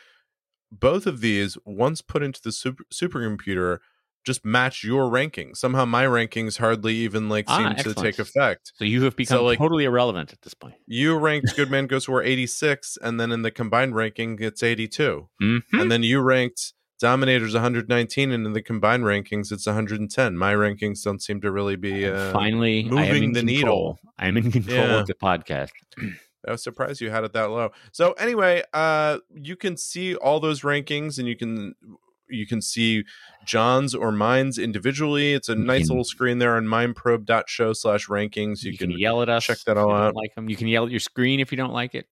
[0.70, 3.78] Both of these, once put into the super supercomputer,
[4.26, 5.56] just match your rankings.
[5.56, 8.72] Somehow, my rankings hardly even like Ah, seem to take effect.
[8.76, 10.74] So you have become like- totally irrelevant at this point.
[10.86, 14.62] You ranked Good Man Goes to War 86, and then in the combined ranking, it's
[14.62, 15.30] 82.
[15.40, 15.62] Mhm.
[15.72, 20.36] And then you ranked Dominators 119, and in the combined rankings, it's 110.
[20.36, 22.06] My rankings don't seem to really be.
[22.06, 23.44] Uh, Finally, moving the control.
[23.44, 23.98] needle.
[24.18, 25.00] I'm in control Yeah.
[25.00, 25.70] of the podcast.
[26.46, 27.70] I was surprised you had it that low.
[27.92, 31.74] So anyway, uh, you can see all those rankings, and you can
[32.30, 33.04] you can see
[33.46, 35.32] John's or mine's individually.
[35.32, 38.62] It's a nice can- little screen there on mindprobe.show slash rankings.
[38.62, 39.44] You, You, can, can, yell at us.
[39.44, 40.14] check that if all you don't out.
[40.16, 42.06] Like them, you can yell at your screen if you don't like it.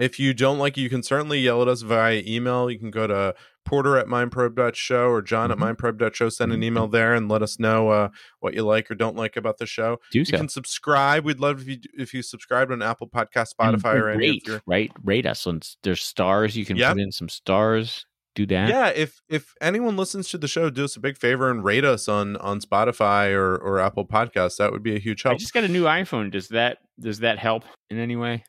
[0.00, 2.68] If you don't like it, you can certainly yell at us via email.
[2.70, 3.34] You can go to
[3.66, 5.52] porter at mindprobe.show or john Mhm.
[5.52, 6.28] at mindprobe.show.
[6.30, 8.08] Send an email there and let us know uh,
[8.40, 9.98] what you like or don't like about the show.
[10.12, 10.36] Do You so.
[10.38, 11.24] can subscribe.
[11.24, 14.62] We'd love if you if you subscribed on Apple Podcast, And Spotify, or rate, your
[14.66, 14.90] right?
[15.04, 15.46] Rate us.
[15.82, 16.56] There's stars.
[16.56, 16.94] You can Yep.
[16.94, 18.06] put in some stars.
[18.34, 18.68] Do that.
[18.68, 21.86] yeah if if anyone listens to the show do us a big favor and rate
[21.86, 25.36] us on on spotify or or apple podcasts that would be a huge help.
[25.36, 26.30] I just got a new iPhone.
[26.30, 28.44] Does that does that help in any way?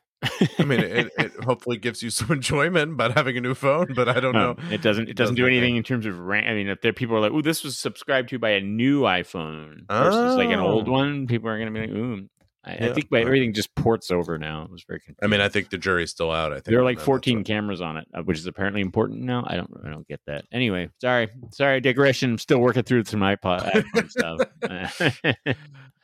[0.58, 4.08] I mean it, it hopefully gives you some enjoyment about having a new phone but
[4.08, 5.08] i don't know Um, it doesn't.
[5.08, 6.46] It doesn't do Doesn't anything in terms of rank.
[6.46, 9.02] I mean, if there people are like, "Oh, this was subscribed to by a new
[9.02, 10.92] iPhone versus like an old Oh.
[10.92, 12.28] one," people are going to be like, "Ooh."
[12.68, 14.64] I, I think by everything just ports over now.
[14.64, 15.00] It was very.
[15.00, 15.24] Confusing.
[15.24, 17.80] i mean i think the jury's still out i think there are like 14 cameras
[17.80, 19.44] on it, uh, which is apparently important now.
[19.46, 19.70] I don't.
[19.84, 20.44] I don't get that.
[20.52, 22.32] Anyway, sorry, sorry, digression.
[22.32, 24.40] I'm still working through some iPod stuff.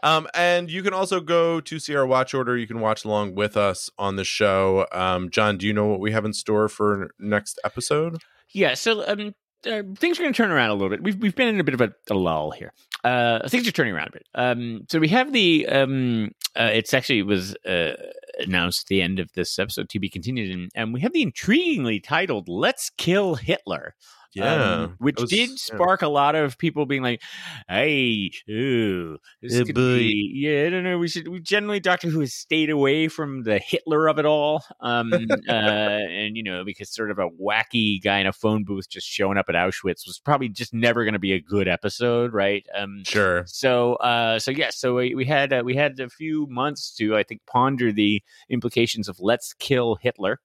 [0.04, 2.58] Um, and you can also go to see our watch order.
[2.58, 4.86] You can watch along with us on the show.
[4.92, 8.18] Um, John, do you know what we have in store for next episode?
[8.52, 9.34] Yeah, so um,
[9.66, 11.02] uh, things are going to turn around a little bit.
[11.02, 12.74] We've we've been in a bit of a, a lull here.
[13.02, 14.26] Uh, things are turning around a bit.
[14.34, 17.94] Um, so we have the um, uh, it's actually was uh,
[18.38, 21.24] announced at the end of this episode to be continued, and, and we have the
[21.24, 23.94] intriguingly titled "Let's Kill Hitler."
[24.42, 25.56] Um, which was- did yeah.
[25.56, 27.22] spark a lot of people being like,
[27.68, 29.98] "Hey, ooh, this could boy.
[29.98, 30.98] be, yeah, I don't know.
[30.98, 31.28] We should.
[31.28, 35.18] We generally Doctor Who has stayed away from the Hitler of it all, um, uh,
[35.50, 39.38] and you know, because sort of a wacky guy in a phone booth just showing
[39.38, 42.64] up at Auschwitz was probably just never going to be a good episode, right?
[42.76, 43.44] Um, Sure.
[43.46, 47.16] so, uh, so yeah, so we, we had uh, we had a few months to,
[47.16, 50.40] I think, ponder the implications of "Let's Kill Hitler,"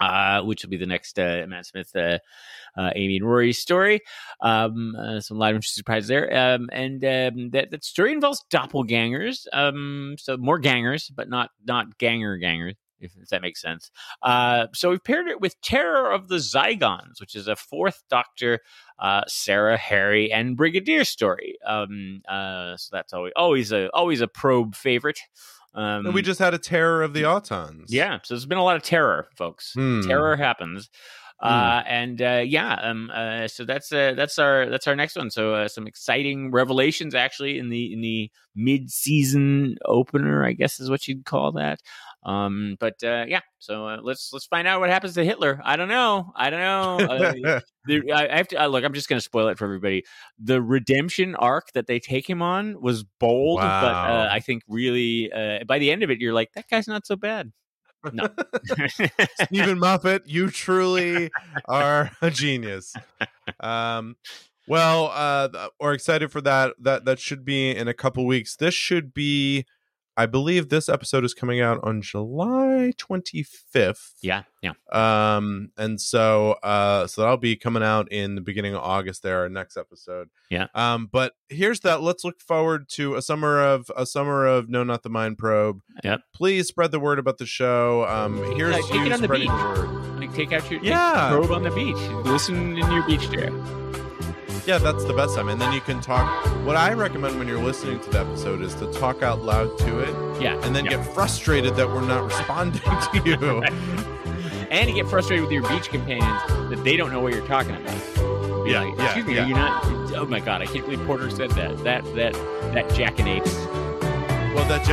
[0.00, 2.18] uh, which will be the next uh, Matt Smith, uh,
[2.76, 4.00] uh, Amy and Rory story.
[4.40, 9.46] Um, uh, some live interesting surprises there, um, and um, that that story involves doppelgangers.
[9.52, 12.74] Um, so more gangers, but not not ganger gangers.
[13.02, 13.90] If, if that makes sense.
[14.20, 18.58] Uh, so we've paired it with Terror of the Zygons, which is a fourth Doctor
[19.26, 21.56] Sarah, Harry, and Brigadier story.
[21.66, 25.18] Um, so that's always always a always a probe favorite.
[25.74, 27.86] Um, and we just had a terror of the Autons.
[27.88, 29.72] yeah, so there's been a lot of terror, folks.
[29.74, 30.00] Hmm.
[30.02, 30.90] Terror happens.
[31.42, 35.30] Uh, and uh, yeah, um, uh, so that's uh, that's our that's our next one.
[35.30, 40.80] So uh, some exciting revelations actually in the in the mid season opener, I guess
[40.80, 41.80] is what you'd call that.
[42.22, 45.60] Um, but uh, yeah, so uh, let's let's find out what happens to Hitler.
[45.64, 46.32] I don't know.
[46.36, 47.06] I don't know.
[47.06, 48.84] Uh, the, I, I have to uh, look.
[48.84, 50.04] I'm just going to spoil it for everybody.
[50.38, 54.22] The redemption arc that they take him on was bold, but Wow.
[54.24, 57.06] uh, I think really uh, by the end of it, you're like, that guy's not
[57.06, 57.52] so bad.
[58.12, 58.28] No.
[59.44, 61.30] Steven Moffat, you truly
[61.66, 62.94] are a genius.
[63.60, 64.16] Um,
[64.66, 66.74] well, uh, we're excited for that.
[66.78, 68.56] That that should be in a couple weeks.
[68.56, 69.66] This should be,
[70.20, 74.14] I believe, this episode is coming out on July twenty fifth.
[74.20, 74.72] yeah, yeah.
[74.92, 79.22] Um, and so, uh, so that'll be coming out in the beginning of August.
[79.22, 80.28] There, our next episode.
[80.50, 80.66] Yeah.
[80.74, 82.02] Um, but here's that.
[82.02, 85.80] Let's look forward to a summer of a summer of No, Not the Mind Probe.
[86.04, 86.20] Yep.
[86.34, 88.04] Please spread the word about the show.
[88.06, 89.48] Um, here's Yeah, take you it on the beach.
[89.48, 90.20] the word.
[90.20, 91.30] Like take out your Yeah.
[91.30, 91.96] take probe on the beach.
[92.26, 93.50] Listen in your beach chair.
[94.66, 95.48] Yeah, that's the best time.
[95.48, 96.44] And then you can talk.
[96.66, 100.00] What I recommend when you're listening to the episode is to talk out loud to
[100.00, 100.92] it, Yeah, and then yeah.
[100.92, 102.80] get frustrated that we're not responding
[103.12, 103.62] to you.
[104.70, 106.40] and you get frustrated with your beach companions
[106.70, 108.64] that they don't know what you're talking about.
[108.64, 109.44] Be Yeah, like, yeah, Excuse me, yeah.
[109.44, 109.84] are you not?
[110.12, 111.78] Oh my god, I can't believe Porter said that.
[111.84, 112.32] That that
[112.74, 113.54] that jackanapes.
[114.54, 114.84] Well, that.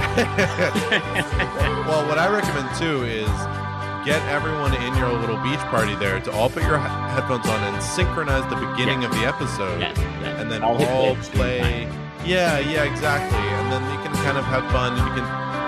[1.88, 3.28] well, what I recommend too is
[4.08, 7.62] get everyone in your little beach party there to all put your he- headphones on
[7.64, 10.40] and synchronize the beginning of the episode, Yes, yes.
[10.40, 11.90] and then All all, hit the same play.
[12.26, 13.38] Yeah, yeah, exactly.
[13.38, 15.28] And then you can kind of have fun, and you can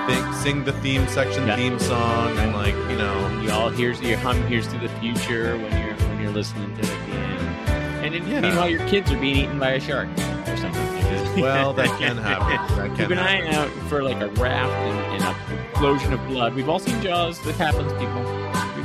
[0.10, 4.18] think, sing the theme section theme song, and like you know, You all here's your
[4.18, 8.06] hum here's to the future when you're when you're listening to it at the end.
[8.06, 8.40] And then, Yeah.
[8.42, 10.08] meanwhile, your kids are being eaten by a shark
[10.50, 10.86] or something.
[11.42, 12.76] well, that can happen.
[12.78, 13.48] That can Keep an happen.
[13.48, 16.54] eye out for like a raft and, and a explosion of blood.
[16.56, 17.40] We've all seen Jaws.
[17.42, 18.26] This happens, people.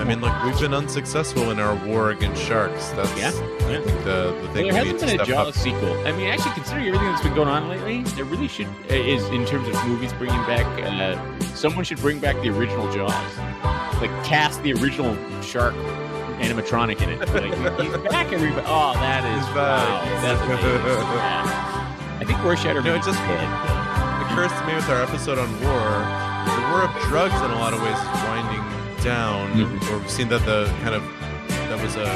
[0.01, 2.89] I mean, look, we've been unsuccessful in our war against sharks.
[2.91, 5.55] That's Yeah, I think the the Well, there hasn't been a Jaws up.
[5.55, 5.93] sequel.
[6.07, 9.25] I mean, actually, considering everything that's been going on lately, there really should uh, is
[9.31, 10.67] in terms of movies bringing back.
[10.83, 13.13] Uh, someone should bring back the original Jaws,
[14.01, 15.75] like cast the original shark
[16.41, 17.21] animatronic in it.
[17.35, 18.67] Like, he's back, everybody.
[18.69, 20.03] Oh, that is He's wow.
[20.23, 20.41] That's.
[21.15, 22.19] Yeah.
[22.21, 25.85] I think Rorschach You know, it just occurs to me with our episode on war,
[26.47, 28.63] the war of drugs in a lot of ways is winding
[29.05, 29.53] down.
[29.53, 29.91] Mhm.
[29.91, 31.03] Or we've seen that the kind of
[31.69, 32.09] that was a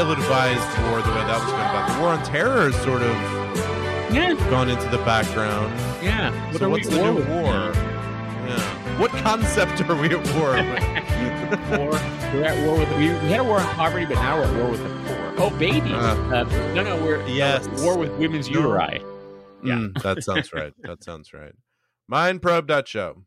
[0.00, 1.88] ill-advised war the way that was going about.
[1.94, 3.14] The war on terror has sort of
[4.14, 5.72] yeah, gone into the background.
[6.02, 6.30] yeah.
[6.50, 7.72] What so what's at the war new war?
[8.46, 8.98] Yeah.
[8.98, 11.78] What concept are we at war with?
[11.78, 12.17] war.
[12.34, 12.88] We're at war with.
[12.98, 15.34] We, we had a war on poverty, but now we're at war with the poor.
[15.38, 15.92] Oh, babies.
[15.92, 17.66] Uh, Uh, no, no, we're yes.
[17.66, 18.60] uh, war with women's No.
[18.60, 18.98] uteri.
[19.64, 19.74] Yeah.
[19.74, 20.72] Mm, that sounds right.
[20.82, 21.52] That sounds right.
[22.10, 23.24] Mindprobe.show.